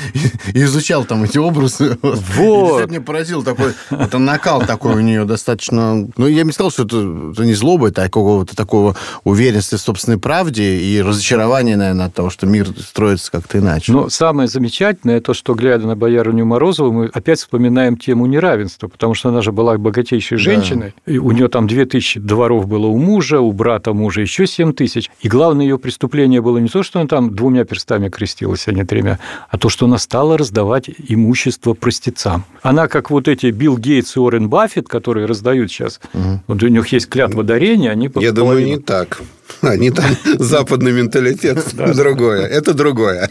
и 0.53 0.63
изучал 0.63 1.05
там 1.05 1.23
эти 1.23 1.37
образы. 1.37 1.97
Вот. 2.01 2.17
Вот. 2.37 2.85
И 2.85 2.89
меня 2.89 3.01
поразил 3.01 3.43
такой, 3.43 3.73
это 3.89 4.17
накал 4.19 4.61
такой 4.65 4.95
у 4.95 4.99
нее 4.99 5.25
достаточно... 5.25 6.07
Ну, 6.17 6.27
я 6.27 6.41
бы 6.43 6.47
не 6.47 6.51
сказал, 6.53 6.71
что 6.71 6.83
это, 6.83 7.31
это 7.33 7.45
не 7.45 7.53
злоба, 7.53 7.89
это 7.89 8.03
какого-то 8.03 8.55
такого 8.55 8.95
уверенности 9.23 9.75
в 9.75 9.79
собственной 9.79 10.17
правде 10.17 10.77
и 10.77 11.01
разочарования, 11.01 11.75
наверное, 11.77 12.07
от 12.07 12.13
того, 12.13 12.29
что 12.29 12.45
мир 12.45 12.67
строится 12.79 13.31
как-то 13.31 13.59
иначе. 13.59 13.91
Но 13.91 14.09
самое 14.09 14.47
замечательное 14.47 15.21
то, 15.21 15.33
что, 15.33 15.53
глядя 15.55 15.87
на 15.87 15.95
боярыню 15.95 16.45
Морозову, 16.45 16.91
мы 16.91 17.05
опять 17.13 17.36
вспоминаем 17.39 17.97
тему 17.97 18.25
неравенства, 18.25 18.87
потому 18.87 19.13
что 19.13 19.29
она 19.29 19.41
же 19.41 19.51
была 19.51 19.77
богатейшей 19.77 20.37
Да. 20.37 20.43
женщиной, 20.43 20.93
и 21.05 21.17
у 21.17 21.31
нее 21.31 21.47
там 21.47 21.67
2000 21.67 22.19
дворов 22.19 22.67
было 22.67 22.87
у 22.87 22.97
мужа, 22.97 23.39
у 23.39 23.51
брата 23.51 23.93
мужа 23.93 24.21
еще 24.21 24.47
7 24.47 24.73
тысяч. 24.73 25.09
И 25.21 25.27
главное 25.27 25.65
ее 25.65 25.77
преступление 25.79 26.41
было 26.41 26.57
не 26.57 26.67
то, 26.69 26.83
что 26.83 26.99
она 26.99 27.07
там 27.07 27.33
двумя 27.35 27.65
перстами 27.65 28.09
крестилась, 28.09 28.67
а 28.67 28.71
не 28.71 28.83
тремя, 28.83 29.19
а 29.49 29.57
то, 29.57 29.69
что 29.69 29.85
она 29.85 29.97
стала 29.97 30.37
раздавать 30.37 30.89
имущество 31.07 31.73
простецам. 31.73 32.45
Она, 32.61 32.87
как 32.87 33.09
вот 33.11 33.27
эти 33.27 33.47
Билл 33.47 33.77
Гейтс 33.77 34.15
и 34.15 34.19
Уоррен 34.19 34.49
Баффет, 34.49 34.87
которые 34.87 35.25
раздают 35.25 35.71
сейчас, 35.71 35.99
вот 36.47 36.63
у 36.63 36.67
них 36.67 36.87
есть 36.89 37.07
клятва 37.07 37.43
дарения, 37.43 37.91
они 37.91 38.09
Я 38.15 38.31
думаю, 38.31 38.65
не 38.65 38.77
так. 38.77 39.21
Они 39.61 39.91
там 39.91 40.05
западный 40.39 40.91
менталитет 40.91 41.65
другое. 41.73 42.45
Это 42.45 42.73
другое. 42.73 43.29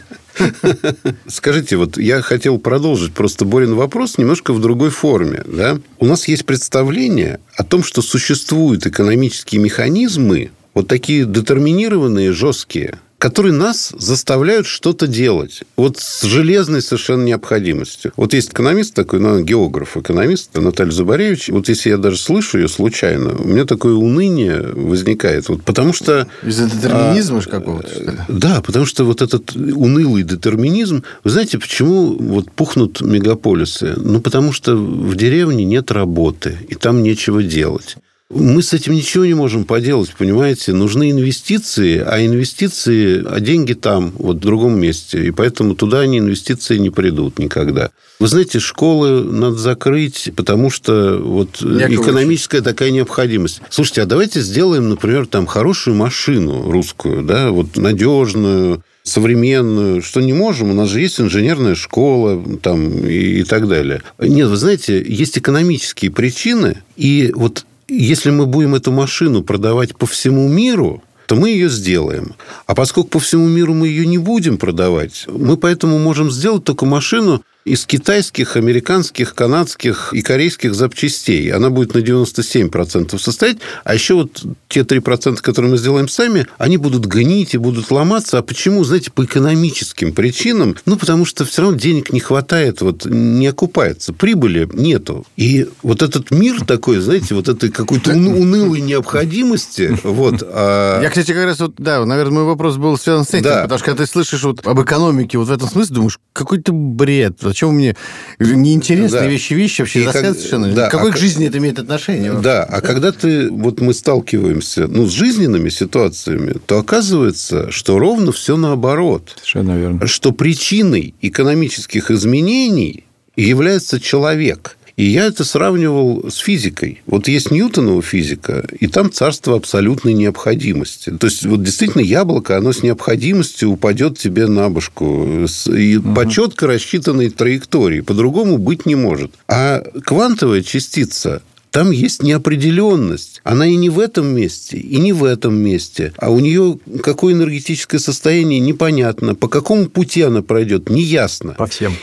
Скажите, 1.27 1.77
вот 1.77 1.97
я 1.97 2.21
хотел 2.21 2.57
продолжить 2.59 3.13
просто 3.13 3.45
Борин 3.45 3.75
вопрос 3.75 4.17
немножко 4.17 4.53
в 4.53 4.61
другой 4.61 4.89
форме. 4.89 5.43
Да? 5.45 5.79
У 5.99 6.05
нас 6.05 6.27
есть 6.27 6.45
представление 6.45 7.39
о 7.55 7.63
том, 7.63 7.83
что 7.83 8.01
существуют 8.01 8.85
экономические 8.85 9.61
механизмы, 9.61 10.51
вот 10.73 10.87
такие 10.87 11.25
детерминированные, 11.25 12.31
жесткие, 12.31 12.99
которые 13.27 13.51
нас 13.51 13.91
заставляют 13.99 14.67
что-то 14.67 15.05
делать. 15.05 15.63
Вот 15.75 15.97
с 15.97 16.21
железной 16.23 16.81
совершенно 16.81 17.25
необходимостью. 17.25 18.13
Вот 18.15 18.33
есть 18.33 18.51
экономист 18.51 18.93
такой, 18.93 19.19
ну, 19.19 19.41
географ, 19.41 19.97
экономист 19.97 20.55
Наталья 20.55 20.91
Зубаревич. 20.91 21.49
Вот 21.49 21.67
если 21.67 21.89
я 21.89 21.97
даже 21.97 22.19
слышу 22.19 22.57
ее 22.57 22.69
случайно, 22.69 23.35
у 23.37 23.45
меня 23.45 23.65
такое 23.65 23.95
уныние 23.95 24.61
возникает. 24.61 25.49
Вот 25.49 25.61
потому 25.63 25.91
что... 25.91 26.29
Из-за 26.41 26.69
детерминизма 26.69 27.39
а, 27.39 27.49
какого-то, 27.49 27.89
что 27.89 28.11
ли? 28.11 28.17
Да, 28.29 28.61
потому 28.61 28.85
что 28.85 29.03
вот 29.03 29.21
этот 29.21 29.53
унылый 29.53 30.23
детерминизм... 30.23 31.03
Вы 31.25 31.29
знаете, 31.29 31.59
почему 31.59 32.15
вот 32.17 32.49
пухнут 32.51 33.01
мегаполисы? 33.01 33.95
Ну, 33.97 34.21
потому 34.21 34.53
что 34.53 34.77
в 34.77 35.17
деревне 35.17 35.65
нет 35.65 35.91
работы, 35.91 36.57
и 36.69 36.75
там 36.75 37.03
нечего 37.03 37.43
делать. 37.43 37.97
Мы 38.29 38.61
с 38.61 38.73
этим 38.73 38.93
ничего 38.93 39.25
не 39.25 39.35
можем 39.35 39.63
поделать, 39.63 40.13
понимаете? 40.17 40.73
Нужны 40.73 41.11
инвестиции, 41.11 42.03
а 42.05 42.25
инвестиции, 42.25 43.25
а 43.25 43.39
деньги 43.39 43.71
там, 43.71 44.11
вот 44.17 44.37
в 44.37 44.39
другом 44.41 44.77
месте. 44.77 45.27
И 45.27 45.31
поэтому 45.31 45.75
туда 45.75 46.01
они 46.01 46.19
инвестиции 46.19 46.77
не 46.77 46.89
придут 46.89 47.39
никогда. 47.39 47.89
Вы 48.19 48.27
знаете, 48.27 48.59
школы 48.59 49.23
надо 49.23 49.55
закрыть, 49.55 50.29
потому 50.35 50.69
что 50.69 51.19
вот 51.23 51.61
Яков 51.61 52.05
экономическая 52.05 52.61
такая 52.61 52.91
необходимость. 52.91 53.61
Слушайте, 53.69 54.01
а 54.01 54.05
давайте 54.05 54.41
сделаем, 54.41 54.89
например, 54.89 55.25
там 55.25 55.45
хорошую 55.45 55.95
машину 55.95 56.69
русскую, 56.69 57.23
да, 57.23 57.51
вот 57.51 57.77
надежную, 57.77 58.83
современную, 59.03 60.01
что 60.01 60.19
не 60.19 60.33
можем, 60.33 60.71
у 60.71 60.73
нас 60.73 60.89
же 60.89 60.99
есть 60.99 61.21
инженерная 61.21 61.75
школа 61.75 62.43
там, 62.61 63.07
и, 63.07 63.39
и 63.39 63.43
так 63.43 63.69
далее. 63.69 64.01
Нет, 64.19 64.49
вы 64.49 64.57
знаете, 64.57 65.01
есть 65.01 65.37
экономические 65.37 66.11
причины, 66.11 66.81
и 66.97 67.31
вот 67.33 67.65
если 67.87 68.31
мы 68.31 68.45
будем 68.45 68.75
эту 68.75 68.91
машину 68.91 69.43
продавать 69.43 69.95
по 69.95 70.05
всему 70.05 70.47
миру, 70.47 71.03
то 71.27 71.35
мы 71.35 71.49
ее 71.49 71.69
сделаем. 71.69 72.35
А 72.65 72.75
поскольку 72.75 73.09
по 73.09 73.19
всему 73.19 73.47
миру 73.47 73.73
мы 73.73 73.87
ее 73.87 74.05
не 74.05 74.17
будем 74.17 74.57
продавать, 74.57 75.25
мы 75.27 75.57
поэтому 75.57 75.99
можем 75.99 76.31
сделать 76.31 76.63
только 76.63 76.85
машину, 76.85 77.43
из 77.67 77.85
китайских, 77.85 78.55
американских, 78.55 79.35
канадских 79.35 80.13
и 80.13 80.21
корейских 80.21 80.73
запчастей. 80.73 81.51
Она 81.51 81.69
будет 81.69 81.93
на 81.93 81.99
97% 81.99 83.19
состоять. 83.19 83.57
А 83.83 83.93
еще 83.93 84.15
вот 84.15 84.43
те 84.69 84.81
3%, 84.81 85.37
которые 85.41 85.71
мы 85.71 85.77
сделаем 85.77 86.07
сами, 86.07 86.47
они 86.57 86.77
будут 86.77 87.05
гнить 87.05 87.53
и 87.53 87.57
будут 87.57 87.91
ломаться. 87.91 88.37
А 88.37 88.41
почему? 88.41 88.83
Знаете, 88.83 89.11
по 89.11 89.25
экономическим 89.25 90.13
причинам. 90.13 90.75
Ну, 90.85 90.97
потому 90.97 91.25
что 91.25 91.45
все 91.45 91.61
равно 91.61 91.77
денег 91.77 92.11
не 92.13 92.19
хватает, 92.19 92.81
вот 92.81 93.05
не 93.05 93.47
окупается. 93.47 94.13
Прибыли 94.13 94.69
нету. 94.73 95.25
И 95.35 95.67
вот 95.83 96.01
этот 96.01 96.31
мир 96.31 96.63
такой, 96.65 96.99
знаете, 96.99 97.35
вот 97.35 97.49
этой 97.49 97.69
какой-то 97.69 98.11
унылой 98.11 98.81
необходимости. 98.81 99.97
Вот, 100.03 100.43
а... 100.43 101.01
Я, 101.01 101.09
кстати, 101.09 101.33
как 101.33 101.45
раз 101.45 101.59
вот, 101.59 101.75
да, 101.77 102.05
наверное, 102.05 102.39
мой 102.39 102.43
вопрос 102.45 102.77
был 102.77 102.97
связан 102.97 103.25
с 103.25 103.29
этим. 103.29 103.43
Да. 103.43 103.63
Потому 103.63 103.77
что 103.79 103.85
когда 103.85 104.03
ты 104.03 104.11
слышишь 104.11 104.43
вот 104.43 104.65
об 104.65 104.81
экономике 104.81 105.37
вот 105.37 105.47
в 105.47 105.51
этом 105.51 105.67
смысле, 105.67 105.95
думаешь, 105.95 106.19
какой-то 106.33 106.71
бред 106.71 107.43
Зачем 107.57 107.73
мне 107.73 107.95
неинтересные 108.37 109.23
да. 109.23 109.27
вещи, 109.27 109.53
вещи 109.53 109.81
вообще 109.81 110.03
как... 110.03 110.13
совершенно? 110.35 110.71
Да. 110.73 110.89
Какой 110.89 111.09
а... 111.09 111.13
к 111.13 111.17
жизни 111.17 111.47
это 111.47 111.57
имеет 111.57 111.79
отношение? 111.79 112.31
Вообще? 112.31 112.43
Да, 112.43 112.63
а 112.63 112.81
когда 112.81 113.11
ты, 113.11 113.49
вот 113.49 113.81
мы 113.81 113.95
сталкиваемся 113.95 114.85
ну, 114.85 115.07
с 115.07 115.11
жизненными 115.11 115.69
ситуациями, 115.69 116.53
то 116.67 116.77
оказывается, 116.77 117.71
что 117.71 117.97
ровно 117.97 118.31
все 118.31 118.57
наоборот. 118.57 119.31
Совершенно 119.37 119.75
верно. 119.75 120.05
Что 120.05 120.33
причиной 120.33 121.15
экономических 121.23 122.11
изменений 122.11 123.05
является 123.35 123.99
человек. 123.99 124.77
И 124.97 125.05
я 125.05 125.25
это 125.25 125.43
сравнивал 125.43 126.25
с 126.29 126.37
физикой. 126.37 127.03
Вот 127.05 127.27
есть 127.27 127.51
Ньютонова 127.51 128.01
физика, 128.01 128.67
и 128.79 128.87
там 128.87 129.11
царство 129.11 129.55
абсолютной 129.55 130.13
необходимости. 130.13 131.11
То 131.11 131.27
есть, 131.27 131.45
вот 131.45 131.61
действительно 131.61 132.01
яблоко, 132.01 132.57
оно 132.57 132.73
с 132.73 132.81
необходимостью 132.81 133.69
упадет 133.69 134.17
тебе 134.17 134.47
на 134.47 134.69
башку. 134.69 135.45
И 135.67 135.97
угу. 135.97 136.15
по 136.15 136.27
четко 136.27 136.65
рассчитанной 136.65 137.29
траектории. 137.29 138.01
По-другому 138.01 138.57
быть 138.57 138.87
не 138.87 138.95
может. 138.95 139.31
А 139.47 139.83
квантовая 140.03 140.63
частица, 140.63 141.43
там 141.77 141.91
есть 141.91 142.23
неопределенность. 142.23 143.39
Она 143.43 143.67
и 143.67 143.75
не 143.75 143.91
в 143.91 143.99
этом 143.99 144.25
месте, 144.25 144.79
и 144.79 144.97
не 144.97 145.13
в 145.13 145.23
этом 145.23 145.55
месте. 145.55 146.11
А 146.17 146.31
у 146.31 146.39
нее 146.39 146.79
какое 147.03 147.35
энергетическое 147.35 147.99
состояние 147.99 148.59
непонятно. 148.59 149.35
По 149.35 149.47
какому 149.47 149.85
пути 149.85 150.23
она 150.23 150.41
пройдет, 150.41 150.89
неясно. 150.89 151.53
По 151.53 151.67
всем. 151.67 151.93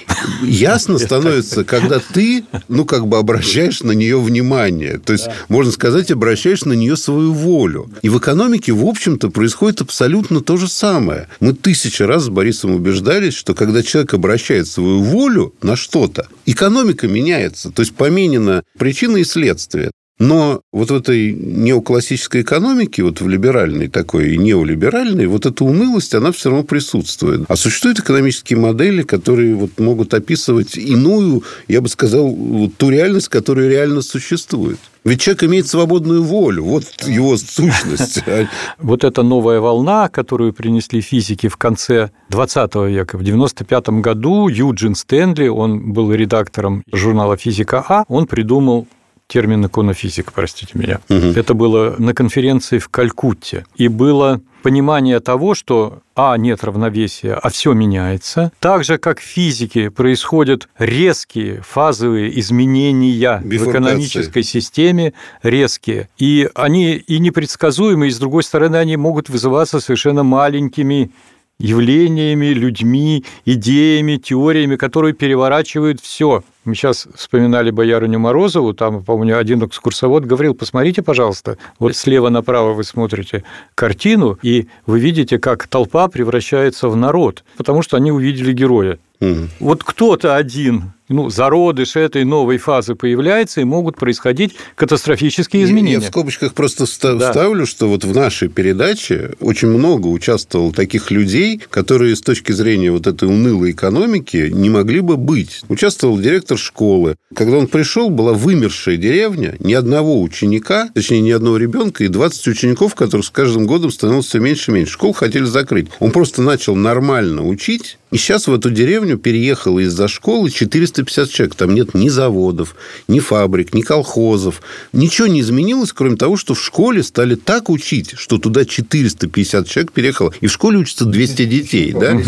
Ясно 0.44 0.98
становится, 1.00 1.64
когда 1.64 1.98
ты, 1.98 2.44
ну, 2.68 2.84
как 2.84 3.08
бы 3.08 3.18
обращаешь 3.18 3.82
на 3.82 3.90
нее 3.90 4.20
внимание. 4.20 5.00
То 5.04 5.12
есть, 5.12 5.26
можно 5.48 5.72
сказать, 5.72 6.12
обращаешь 6.12 6.64
на 6.64 6.74
нее 6.74 6.96
свою 6.96 7.32
волю. 7.32 7.90
И 8.02 8.08
в 8.08 8.18
экономике, 8.18 8.72
в 8.72 8.86
общем-то, 8.86 9.30
происходит 9.30 9.80
абсолютно 9.80 10.40
то 10.40 10.56
же 10.56 10.68
самое. 10.68 11.26
Мы 11.40 11.52
тысячи 11.52 12.04
раз 12.04 12.26
с 12.26 12.28
Борисом 12.28 12.76
убеждались, 12.76 13.34
что 13.34 13.54
когда 13.54 13.82
человек 13.82 14.14
обращает 14.14 14.68
свою 14.68 15.02
волю 15.02 15.52
на 15.62 15.74
что-то, 15.74 16.28
экономика 16.46 17.08
меняется. 17.08 17.72
То 17.72 17.82
есть, 17.82 17.96
поменена 17.96 18.62
причина 18.78 19.16
и 19.16 19.24
следствие 19.24 19.63
следствие. 19.64 19.90
Но 20.20 20.60
вот 20.72 20.92
в 20.92 20.94
этой 20.94 21.32
неоклассической 21.32 22.42
экономике, 22.42 23.02
вот 23.02 23.20
в 23.20 23.28
либеральной 23.28 23.88
такой 23.88 24.34
и 24.34 24.38
неолиберальной, 24.38 25.26
вот 25.26 25.44
эта 25.44 25.64
унылость, 25.64 26.14
она 26.14 26.30
все 26.30 26.50
равно 26.50 26.62
присутствует. 26.62 27.44
А 27.48 27.56
существуют 27.56 27.98
экономические 27.98 28.60
модели, 28.60 29.02
которые 29.02 29.56
вот 29.56 29.80
могут 29.80 30.14
описывать 30.14 30.76
иную, 30.76 31.42
я 31.66 31.80
бы 31.80 31.88
сказал, 31.88 32.28
вот 32.28 32.76
ту 32.76 32.90
реальность, 32.90 33.28
которая 33.28 33.68
реально 33.68 34.02
существует. 34.02 34.78
Ведь 35.02 35.20
человек 35.20 35.42
имеет 35.44 35.66
свободную 35.66 36.22
волю, 36.22 36.62
вот 36.62 36.84
его 37.06 37.36
сущность. 37.36 38.22
Вот 38.78 39.02
эта 39.02 39.22
новая 39.22 39.60
волна, 39.60 40.08
которую 40.08 40.52
принесли 40.52 41.00
физики 41.00 41.48
в 41.48 41.56
конце 41.56 42.10
20 42.28 42.74
века, 42.74 43.18
в 43.18 43.24
95 43.24 43.88
году 43.88 44.48
Юджин 44.48 44.94
Стэнли, 44.94 45.48
он 45.48 45.92
был 45.92 46.12
редактором 46.12 46.84
журнала 46.92 47.36
«Физика 47.36 47.84
А», 47.88 48.04
он 48.08 48.26
придумал 48.26 48.86
термин 49.26 49.66
иконофизик, 49.66 50.32
простите 50.32 50.78
меня. 50.78 51.00
Угу. 51.08 51.38
Это 51.38 51.54
было 51.54 51.96
на 51.98 52.14
конференции 52.14 52.78
в 52.78 52.88
Калькутте. 52.88 53.64
И 53.76 53.88
было 53.88 54.40
понимание 54.62 55.20
того, 55.20 55.54
что 55.54 56.00
а, 56.16 56.36
нет 56.38 56.64
равновесия, 56.64 57.34
а 57.34 57.50
все 57.50 57.74
меняется. 57.74 58.50
Так 58.60 58.82
же, 58.82 58.96
как 58.96 59.20
в 59.20 59.22
физике 59.22 59.90
происходят 59.90 60.68
резкие 60.78 61.60
фазовые 61.60 62.38
изменения 62.40 63.42
в 63.44 63.70
экономической 63.70 64.42
системе, 64.42 65.12
резкие. 65.42 66.08
И 66.18 66.48
они 66.54 66.94
и 66.94 67.18
непредсказуемые, 67.18 68.08
и, 68.08 68.12
с 68.12 68.18
другой 68.18 68.42
стороны, 68.42 68.76
они 68.76 68.96
могут 68.96 69.28
вызываться 69.28 69.80
совершенно 69.80 70.22
маленькими 70.22 71.10
явлениями, 71.58 72.46
людьми, 72.46 73.24
идеями, 73.44 74.16
теориями, 74.16 74.76
которые 74.76 75.14
переворачивают 75.14 76.00
все. 76.00 76.42
Мы 76.64 76.74
сейчас 76.74 77.06
вспоминали 77.14 77.70
боярыню 77.70 78.18
Морозову, 78.18 78.72
там, 78.72 79.02
помню, 79.02 79.38
один 79.38 79.64
экскурсовод 79.64 80.24
говорил, 80.24 80.54
посмотрите, 80.54 81.02
пожалуйста, 81.02 81.58
вот 81.78 81.94
слева 81.94 82.30
направо 82.30 82.72
вы 82.72 82.84
смотрите 82.84 83.44
картину, 83.74 84.38
и 84.42 84.68
вы 84.86 84.98
видите, 84.98 85.38
как 85.38 85.66
толпа 85.66 86.08
превращается 86.08 86.88
в 86.88 86.96
народ, 86.96 87.44
потому 87.56 87.82
что 87.82 87.96
они 87.96 88.12
увидели 88.12 88.52
героя. 88.52 88.98
Угу. 89.20 89.48
Вот 89.60 89.84
кто-то 89.84 90.36
один 90.36 90.92
ну, 91.08 91.28
зародыш 91.28 91.96
этой 91.96 92.24
новой 92.24 92.58
фазы 92.58 92.94
появляется, 92.94 93.60
и 93.60 93.64
могут 93.64 93.96
происходить 93.96 94.54
катастрофические 94.74 95.64
изменения. 95.64 95.94
Я 95.94 96.00
в 96.00 96.06
скобочках 96.06 96.54
просто 96.54 96.86
вставлю, 96.86 97.18
да. 97.18 97.66
что 97.66 97.88
вот 97.88 98.04
в 98.04 98.14
нашей 98.14 98.48
передаче 98.48 99.32
очень 99.40 99.68
много 99.68 100.06
участвовало 100.06 100.72
таких 100.72 101.10
людей, 101.10 101.60
которые 101.70 102.16
с 102.16 102.22
точки 102.22 102.52
зрения 102.52 102.90
вот 102.90 103.06
этой 103.06 103.28
унылой 103.28 103.72
экономики 103.72 104.48
не 104.50 104.70
могли 104.70 105.00
бы 105.00 105.16
быть. 105.16 105.60
Участвовал 105.68 106.18
директор 106.18 106.56
школы. 106.56 107.16
Когда 107.34 107.58
он 107.58 107.66
пришел, 107.66 108.08
была 108.08 108.32
вымершая 108.32 108.96
деревня, 108.96 109.56
ни 109.58 109.74
одного 109.74 110.22
ученика, 110.22 110.88
точнее, 110.94 111.20
ни 111.20 111.30
одного 111.32 111.58
ребенка, 111.58 112.04
и 112.04 112.08
20 112.08 112.46
учеников, 112.48 112.94
которых 112.94 113.26
с 113.26 113.30
каждым 113.30 113.66
годом 113.66 113.90
становилось 113.90 114.26
все 114.26 114.38
меньше 114.38 114.70
и 114.70 114.74
меньше. 114.74 114.92
Школу 114.92 115.12
хотели 115.12 115.44
закрыть. 115.44 115.88
Он 116.00 116.12
просто 116.12 116.40
начал 116.40 116.76
нормально 116.76 117.46
учить, 117.46 117.98
и 118.10 118.16
сейчас 118.16 118.46
в 118.46 118.54
эту 118.54 118.70
деревню 118.70 119.18
переехало 119.18 119.80
из-за 119.80 120.06
школы 120.06 120.48
400 120.48 120.93
450 120.94 121.30
человек. 121.30 121.54
Там 121.54 121.74
нет 121.74 121.94
ни 121.94 122.08
заводов, 122.08 122.74
ни 123.08 123.20
фабрик, 123.20 123.74
ни 123.74 123.82
колхозов. 123.82 124.62
Ничего 124.92 125.26
не 125.26 125.40
изменилось, 125.40 125.92
кроме 125.92 126.16
того, 126.16 126.36
что 126.36 126.54
в 126.54 126.62
школе 126.62 127.02
стали 127.02 127.34
так 127.34 127.70
учить, 127.70 128.14
что 128.16 128.38
туда 128.38 128.64
450 128.64 129.68
человек 129.68 129.92
переехало. 129.92 130.32
И 130.40 130.46
в 130.46 130.52
школе 130.52 130.78
учатся 130.78 131.04
200 131.04 131.44
детей. 131.46 131.92
Да? 131.92 132.20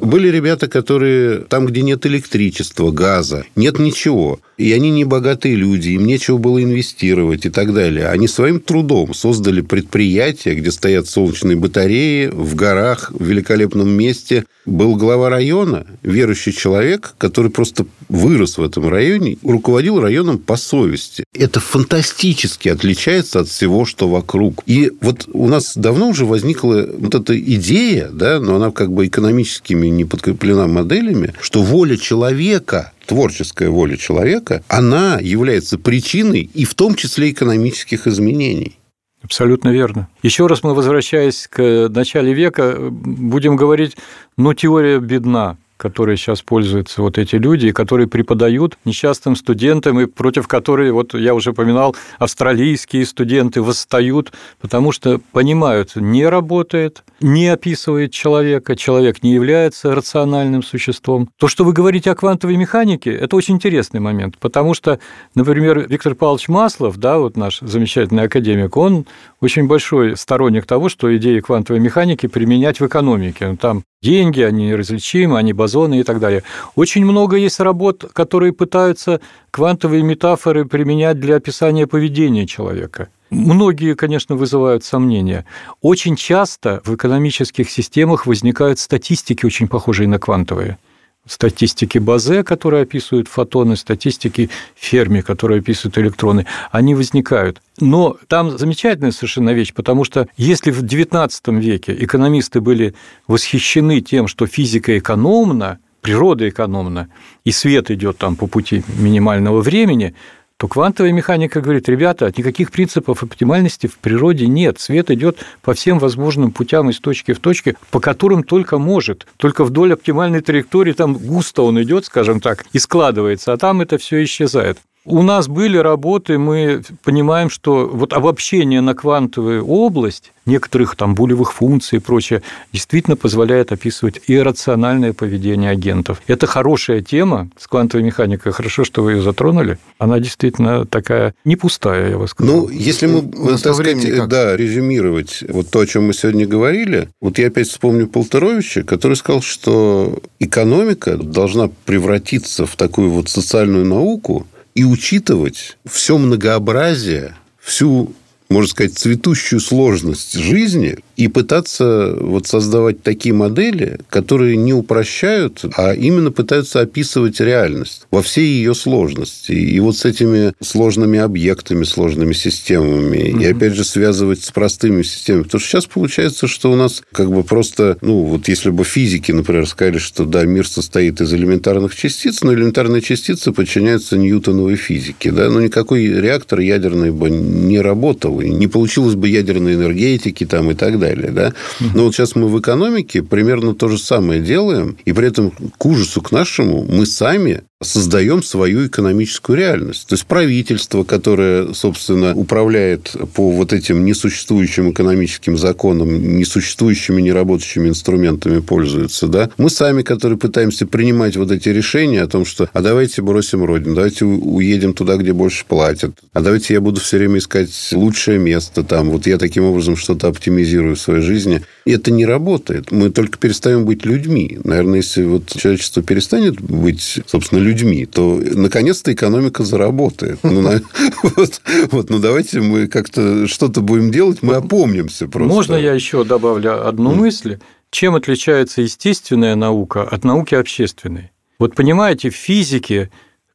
Были 0.00 0.28
ребята, 0.28 0.68
которые 0.68 1.40
там, 1.40 1.66
где 1.66 1.82
нет 1.82 2.04
электричества, 2.06 2.90
газа, 2.90 3.44
нет 3.56 3.78
ничего 3.78 4.40
и 4.62 4.72
они 4.72 4.90
не 4.90 5.04
богатые 5.04 5.56
люди, 5.56 5.90
им 5.90 6.06
нечего 6.06 6.36
было 6.36 6.62
инвестировать 6.62 7.46
и 7.46 7.50
так 7.50 7.74
далее. 7.74 8.08
Они 8.08 8.28
своим 8.28 8.60
трудом 8.60 9.12
создали 9.12 9.60
предприятие, 9.60 10.54
где 10.54 10.70
стоят 10.70 11.08
солнечные 11.08 11.56
батареи 11.56 12.28
в 12.28 12.54
горах, 12.54 13.10
в 13.12 13.24
великолепном 13.24 13.90
месте. 13.90 14.44
Был 14.64 14.94
глава 14.94 15.30
района, 15.30 15.86
верующий 16.02 16.52
человек, 16.52 17.14
который 17.18 17.50
просто 17.50 17.86
вырос 18.08 18.58
в 18.58 18.62
этом 18.62 18.88
районе, 18.88 19.38
руководил 19.42 20.00
районом 20.00 20.38
по 20.38 20.56
совести. 20.56 21.24
Это 21.34 21.60
фантастически 21.60 22.68
отличается 22.68 23.40
от 23.40 23.48
всего, 23.48 23.84
что 23.84 24.08
вокруг. 24.08 24.62
И 24.66 24.92
вот 25.00 25.28
у 25.32 25.48
нас 25.48 25.76
давно 25.76 26.08
уже 26.08 26.26
возникла 26.26 26.88
вот 26.98 27.14
эта 27.14 27.38
идея, 27.38 28.08
да, 28.10 28.40
но 28.40 28.56
она 28.56 28.70
как 28.70 28.92
бы 28.92 29.06
экономическими 29.06 29.88
не 29.88 30.04
подкреплена 30.04 30.66
моделями, 30.66 31.34
что 31.40 31.62
воля 31.62 31.96
человека 31.96 32.92
творческая 33.06 33.68
воля 33.68 33.96
человека, 33.96 34.62
она 34.68 35.18
является 35.20 35.76
причиной 35.76 36.48
и 36.54 36.64
в 36.64 36.74
том 36.74 36.94
числе 36.94 37.30
экономических 37.30 38.06
изменений. 38.06 38.78
Абсолютно 39.22 39.68
верно. 39.68 40.08
Еще 40.22 40.46
раз 40.46 40.64
мы, 40.64 40.74
возвращаясь 40.74 41.46
к 41.48 41.88
начале 41.88 42.32
века, 42.32 42.76
будем 42.90 43.54
говорить, 43.54 43.96
ну, 44.36 44.52
теория 44.52 44.98
бедна 44.98 45.58
которые 45.82 46.16
сейчас 46.16 46.42
пользуются 46.42 47.02
вот 47.02 47.18
эти 47.18 47.34
люди, 47.34 47.72
которые 47.72 48.06
преподают 48.06 48.78
несчастным 48.84 49.34
студентам, 49.34 49.98
и 49.98 50.06
против 50.06 50.46
которых, 50.46 50.92
вот 50.92 51.14
я 51.14 51.34
уже 51.34 51.52
поминал, 51.52 51.96
австралийские 52.20 53.04
студенты 53.04 53.60
восстают, 53.60 54.32
потому 54.60 54.92
что 54.92 55.20
понимают, 55.32 55.96
не 55.96 56.24
работает, 56.24 57.02
не 57.20 57.48
описывает 57.48 58.12
человека, 58.12 58.76
человек 58.76 59.24
не 59.24 59.34
является 59.34 59.92
рациональным 59.92 60.62
существом. 60.62 61.28
То, 61.36 61.48
что 61.48 61.64
вы 61.64 61.72
говорите 61.72 62.12
о 62.12 62.14
квантовой 62.14 62.56
механике, 62.56 63.12
это 63.12 63.34
очень 63.34 63.56
интересный 63.56 63.98
момент, 63.98 64.38
потому 64.38 64.74
что, 64.74 65.00
например, 65.34 65.88
Виктор 65.88 66.14
Павлович 66.14 66.46
Маслов, 66.46 66.96
да, 66.98 67.18
вот 67.18 67.36
наш 67.36 67.58
замечательный 67.58 68.24
академик, 68.24 68.76
он 68.76 69.04
очень 69.40 69.66
большой 69.66 70.16
сторонник 70.16 70.64
того, 70.64 70.88
что 70.88 71.14
идеи 71.16 71.40
квантовой 71.40 71.80
механики 71.80 72.28
применять 72.28 72.78
в 72.78 72.86
экономике. 72.86 73.56
Там 73.60 73.82
деньги, 74.02 74.40
они 74.40 74.66
неразличимы, 74.66 75.38
они 75.38 75.52
бозоны 75.52 76.00
и 76.00 76.02
так 76.02 76.18
далее. 76.18 76.42
Очень 76.74 77.04
много 77.04 77.36
есть 77.36 77.60
работ, 77.60 78.04
которые 78.12 78.52
пытаются 78.52 79.20
квантовые 79.50 80.02
метафоры 80.02 80.64
применять 80.64 81.20
для 81.20 81.36
описания 81.36 81.86
поведения 81.86 82.46
человека. 82.46 83.08
Многие, 83.30 83.94
конечно, 83.94 84.36
вызывают 84.36 84.84
сомнения. 84.84 85.46
Очень 85.80 86.16
часто 86.16 86.82
в 86.84 86.94
экономических 86.94 87.70
системах 87.70 88.26
возникают 88.26 88.78
статистики, 88.78 89.46
очень 89.46 89.68
похожие 89.68 90.06
на 90.08 90.18
квантовые 90.18 90.78
статистики 91.26 91.98
Базе, 91.98 92.42
которые 92.42 92.82
описывают 92.82 93.28
фотоны, 93.28 93.76
статистики 93.76 94.50
Ферми, 94.74 95.20
которые 95.20 95.60
описывают 95.60 95.98
электроны, 95.98 96.46
они 96.70 96.94
возникают. 96.94 97.62
Но 97.80 98.16
там 98.28 98.58
замечательная 98.58 99.12
совершенно 99.12 99.50
вещь, 99.50 99.72
потому 99.72 100.04
что 100.04 100.26
если 100.36 100.70
в 100.70 100.82
XIX 100.82 101.30
веке 101.60 101.96
экономисты 101.98 102.60
были 102.60 102.94
восхищены 103.26 104.00
тем, 104.00 104.26
что 104.26 104.46
физика 104.46 104.98
экономна, 104.98 105.78
природа 106.00 106.48
экономна, 106.48 107.08
и 107.44 107.52
свет 107.52 107.90
идет 107.90 108.18
там 108.18 108.36
по 108.36 108.48
пути 108.48 108.82
минимального 108.98 109.60
времени, 109.60 110.14
то 110.62 110.68
квантовая 110.68 111.10
механика 111.10 111.60
говорит, 111.60 111.88
ребята, 111.88 112.32
никаких 112.36 112.70
принципов 112.70 113.24
оптимальности 113.24 113.88
в 113.88 113.98
природе 113.98 114.46
нет. 114.46 114.78
Свет 114.78 115.10
идет 115.10 115.44
по 115.60 115.74
всем 115.74 115.98
возможным 115.98 116.52
путям 116.52 116.88
из 116.88 117.00
точки 117.00 117.32
в 117.32 117.40
точке, 117.40 117.74
по 117.90 117.98
которым 117.98 118.44
только 118.44 118.78
может. 118.78 119.26
Только 119.38 119.64
вдоль 119.64 119.94
оптимальной 119.94 120.40
траектории 120.40 120.92
там 120.92 121.14
густо 121.14 121.62
он 121.62 121.82
идет, 121.82 122.04
скажем 122.04 122.40
так, 122.40 122.64
и 122.72 122.78
складывается, 122.78 123.52
а 123.52 123.56
там 123.56 123.80
это 123.80 123.98
все 123.98 124.22
исчезает. 124.22 124.78
У 125.04 125.22
нас 125.22 125.48
были 125.48 125.78
работы, 125.78 126.38
мы 126.38 126.82
понимаем, 127.02 127.50
что 127.50 127.90
вот 127.92 128.12
обобщение 128.12 128.80
на 128.80 128.94
квантовую 128.94 129.66
область 129.66 130.32
некоторых 130.46 130.94
там 130.94 131.16
булевых 131.16 131.52
функций 131.52 131.98
и 131.98 132.00
прочее 132.00 132.42
действительно 132.72 133.16
позволяет 133.16 133.72
описывать 133.72 134.20
иррациональное 134.28 135.12
поведение 135.12 135.70
агентов. 135.70 136.22
Это 136.28 136.46
хорошая 136.46 137.00
тема 137.00 137.48
с 137.58 137.66
квантовой 137.66 138.04
механикой. 138.04 138.52
Хорошо, 138.52 138.84
что 138.84 139.02
вы 139.02 139.14
ее 139.14 139.22
затронули. 139.22 139.78
Она 139.98 140.20
действительно 140.20 140.86
такая 140.86 141.34
не 141.44 141.56
пустая, 141.56 142.10
я 142.10 142.18
вас 142.18 142.30
скажу. 142.30 142.52
Ну, 142.52 142.68
если 142.68 143.06
мы, 143.06 143.22
так 143.22 143.58
сказать, 143.58 144.28
да, 144.28 144.56
резюмировать 144.56 145.42
вот 145.48 145.68
то, 145.70 145.80
о 145.80 145.86
чем 145.86 146.06
мы 146.06 146.14
сегодня 146.14 146.46
говорили, 146.46 147.08
вот 147.20 147.38
я 147.38 147.48
опять 147.48 147.68
вспомню 147.68 148.06
Полторовича, 148.06 148.84
который 148.84 149.16
сказал, 149.16 149.42
что 149.42 150.20
экономика 150.38 151.16
должна 151.16 151.70
превратиться 151.84 152.66
в 152.66 152.76
такую 152.76 153.10
вот 153.10 153.28
социальную 153.28 153.84
науку, 153.84 154.46
и 154.74 154.84
учитывать 154.84 155.76
все 155.84 156.18
многообразие, 156.18 157.36
всю 157.60 158.14
можно 158.48 158.68
сказать, 158.68 158.98
цветущую 158.98 159.60
сложность 159.60 160.34
жизни 160.34 160.98
и 161.22 161.28
пытаться 161.28 162.16
вот 162.18 162.48
создавать 162.48 163.02
такие 163.02 163.32
модели, 163.32 164.00
которые 164.08 164.56
не 164.56 164.74
упрощают, 164.74 165.64
а 165.76 165.94
именно 165.94 166.32
пытаются 166.32 166.80
описывать 166.80 167.38
реальность 167.40 168.02
во 168.10 168.22
всей 168.22 168.46
ее 168.46 168.74
сложности. 168.74 169.52
И 169.52 169.78
вот 169.78 169.96
с 169.96 170.04
этими 170.04 170.52
сложными 170.60 171.20
объектами, 171.20 171.84
сложными 171.84 172.32
системами, 172.32 173.30
угу. 173.30 173.40
и 173.40 173.44
опять 173.44 173.74
же 173.74 173.84
связывать 173.84 174.42
с 174.42 174.50
простыми 174.50 175.02
системами. 175.02 175.44
Потому 175.44 175.60
что 175.60 175.70
сейчас 175.70 175.86
получается, 175.86 176.48
что 176.48 176.72
у 176.72 176.76
нас 176.76 177.02
как 177.12 177.30
бы 177.30 177.44
просто, 177.44 177.98
ну, 178.00 178.22
вот 178.22 178.48
если 178.48 178.70
бы 178.70 178.82
физики, 178.82 179.30
например, 179.30 179.68
сказали, 179.68 179.98
что 179.98 180.24
да, 180.24 180.44
мир 180.44 180.66
состоит 180.66 181.20
из 181.20 181.32
элементарных 181.32 181.94
частиц, 181.94 182.42
но 182.42 182.52
элементарные 182.52 183.00
частицы 183.00 183.52
подчиняются 183.52 184.16
ньютоновой 184.16 184.74
физике, 184.74 185.30
да, 185.30 185.48
но 185.50 185.60
никакой 185.60 186.04
реактор 186.06 186.58
ядерный 186.58 187.12
бы 187.12 187.30
не 187.30 187.80
работал, 187.80 188.40
не 188.40 188.66
получилось 188.66 189.14
бы 189.14 189.28
ядерной 189.28 189.74
энергетики 189.74 190.44
там 190.44 190.72
и 190.72 190.74
так 190.74 190.98
далее. 190.98 191.11
Да? 191.30 191.52
Но 191.94 192.04
вот 192.04 192.14
сейчас 192.14 192.34
мы 192.36 192.48
в 192.48 192.60
экономике 192.60 193.22
примерно 193.22 193.74
то 193.74 193.88
же 193.88 193.98
самое 193.98 194.40
делаем, 194.40 194.96
и 195.04 195.12
при 195.12 195.28
этом 195.28 195.50
к 195.50 195.86
ужасу 195.86 196.20
к 196.20 196.32
нашему 196.32 196.84
мы 196.84 197.06
сами 197.06 197.62
создаем 197.82 198.42
свою 198.42 198.86
экономическую 198.86 199.58
реальность. 199.58 200.06
То 200.06 200.14
есть 200.14 200.26
правительство, 200.26 201.04
которое, 201.04 201.72
собственно, 201.74 202.34
управляет 202.34 203.14
по 203.34 203.50
вот 203.50 203.72
этим 203.72 204.04
несуществующим 204.04 204.92
экономическим 204.92 205.58
законам, 205.58 206.36
несуществующими, 206.38 207.20
неработающими 207.20 207.88
инструментами 207.88 208.60
пользуется. 208.60 209.26
Да? 209.26 209.50
Мы 209.58 209.70
сами, 209.70 210.02
которые 210.02 210.38
пытаемся 210.38 210.86
принимать 210.86 211.36
вот 211.36 211.50
эти 211.50 211.68
решения 211.68 212.22
о 212.22 212.28
том, 212.28 212.44
что 212.44 212.68
а 212.72 212.80
давайте 212.80 213.22
бросим 213.22 213.64
родину, 213.64 213.94
давайте 213.94 214.24
уедем 214.24 214.94
туда, 214.94 215.16
где 215.16 215.32
больше 215.32 215.64
платят, 215.66 216.12
а 216.32 216.40
давайте 216.40 216.74
я 216.74 216.80
буду 216.80 217.00
все 217.00 217.18
время 217.18 217.38
искать 217.38 217.70
лучшее 217.92 218.38
место 218.38 218.82
там, 218.82 219.10
вот 219.10 219.26
я 219.26 219.38
таким 219.38 219.64
образом 219.64 219.96
что-то 219.96 220.28
оптимизирую 220.28 220.91
в 220.94 221.00
своей 221.00 221.22
жизни. 221.22 221.62
И 221.84 221.92
это 221.92 222.10
не 222.10 222.26
работает. 222.26 222.90
Мы 222.90 223.10
только 223.10 223.38
перестаем 223.38 223.84
быть 223.84 224.04
людьми. 224.04 224.58
Наверное, 224.64 224.96
если 224.96 225.24
вот 225.24 225.48
человечество 225.48 226.02
перестанет 226.02 226.60
быть, 226.60 227.20
собственно, 227.26 227.60
людьми, 227.60 228.06
то 228.06 228.40
наконец-то 228.42 229.12
экономика 229.12 229.64
заработает. 229.64 230.38
Ну, 230.42 230.62
вот, 231.22 232.10
ну 232.10 232.18
давайте 232.18 232.60
мы 232.60 232.86
как-то 232.88 233.46
что-то 233.46 233.80
будем 233.80 234.10
делать, 234.10 234.42
мы 234.42 234.54
опомнимся 234.54 235.28
просто. 235.28 235.54
Можно 235.54 235.74
я 235.76 235.92
еще 235.92 236.24
добавлю 236.24 236.86
одну 236.86 237.14
мысль? 237.14 237.58
Чем 237.90 238.14
отличается 238.14 238.80
естественная 238.80 239.54
наука 239.54 240.02
от 240.02 240.24
науки 240.24 240.54
общественной? 240.54 241.30
Вот 241.58 241.74
понимаете, 241.74 242.30
в 242.30 242.34
физике, 242.34 243.10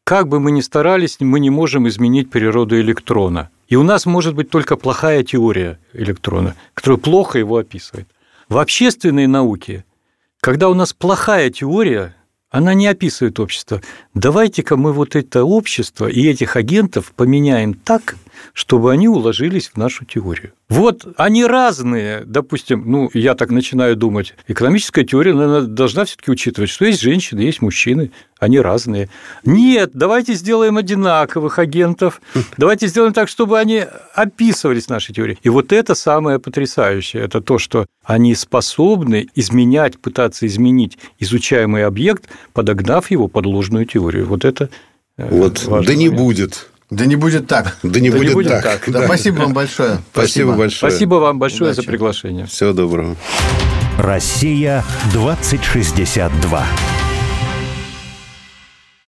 как 0.08 0.30
бы 0.30 0.40
мы 0.40 0.52
ни 0.52 0.62
старались, 0.62 1.18
мы 1.20 1.42
не 1.42 1.50
можем 1.50 1.86
изменить 1.90 2.30
природу 2.30 2.80
электрона. 2.80 3.50
И 3.68 3.76
у 3.76 3.84
нас 3.84 4.06
может 4.06 4.36
быть 4.36 4.50
только 4.50 4.78
плохая 4.78 5.22
теория 5.22 5.80
электрона, 5.92 6.56
которая 6.74 6.98
плохо 6.98 7.40
его 7.40 7.58
описывает. 7.58 8.08
В 8.48 8.58
общественной 8.58 9.28
науке, 9.28 9.84
когда 10.40 10.70
у 10.70 10.74
нас 10.76 10.94
плохая 10.94 11.50
теория, 11.50 12.16
она 12.50 12.74
не 12.74 12.88
описывает 12.88 13.38
общество. 13.42 13.82
Давайте-ка 14.14 14.78
мы 14.78 14.94
вот 14.94 15.18
это 15.18 15.44
общество 15.44 16.08
и 16.08 16.26
этих 16.26 16.56
агентов 16.56 17.12
поменяем 17.14 17.74
так, 17.74 18.16
чтобы 18.54 18.92
они 18.92 19.08
уложились 19.08 19.70
в 19.70 19.78
нашу 19.78 20.06
теорию. 20.06 20.54
Вот 20.70 21.08
они 21.16 21.46
разные, 21.46 22.24
допустим, 22.26 22.84
ну, 22.86 23.10
я 23.14 23.36
так 23.36 23.52
начинаю 23.52 23.96
думать, 23.96 24.36
экономическая 24.48 25.06
теория, 25.06 25.34
наверное, 25.34 25.62
должна 25.62 26.04
все-таки 26.04 26.30
учитывать, 26.30 26.70
что 26.70 26.86
есть 26.86 27.02
женщины, 27.02 27.40
есть 27.40 27.62
мужчины, 27.62 28.12
они 28.40 28.60
разные. 28.60 29.10
Нет, 29.46 29.92
давайте 29.94 30.34
сделаем 30.34 30.78
одинаковых 30.78 31.58
агентов, 31.60 32.22
давайте 32.58 32.88
сделаем 32.88 33.14
так, 33.14 33.30
чтобы 33.30 33.58
они 33.60 33.86
описывались 34.14 34.86
в 34.86 34.90
нашей 34.90 35.16
теории. 35.16 35.38
И 35.42 35.50
вот 35.50 35.72
это 35.72 35.96
самое 35.96 36.38
потрясающее, 36.38 37.24
это 37.24 37.40
то, 37.40 37.58
что 37.60 37.86
они 38.04 38.36
способны 38.36 39.28
изменять, 39.36 39.98
пытаться 40.00 40.46
изменить 40.48 40.98
изучаемый 41.20 41.86
объект, 41.86 42.26
подогнав 42.54 43.10
его 43.10 43.28
под 43.30 43.46
ложную 43.46 43.86
теорию. 43.86 44.26
Вот 44.26 44.44
это 44.44 44.70
э, 45.18 45.28
вот, 45.30 45.66
да 45.68 45.96
не 45.96 46.10
будет. 46.10 46.70
Да 46.90 47.06
не 47.06 47.16
будет 47.16 47.48
так. 47.48 47.78
Да 47.84 48.00
не, 48.00 48.10
да 48.10 48.18
будет, 48.18 48.30
не 48.30 48.34
будет 48.34 48.50
так. 48.50 48.64
так. 48.64 48.90
Да, 48.92 49.06
спасибо 49.06 49.42
вам 49.42 49.54
большое. 49.54 50.00
Спасибо, 50.12 50.12
спасибо 50.14 50.54
большое. 50.54 50.92
Спасибо 50.92 51.16
вам 51.16 51.40
большое 51.40 51.72
Удачи. 51.72 51.86
за 51.86 51.92
приглашение. 51.92 52.46
Всего 52.46 52.74
доброго. 52.74 53.16
Россия 53.98 54.84
2062. 55.12 56.66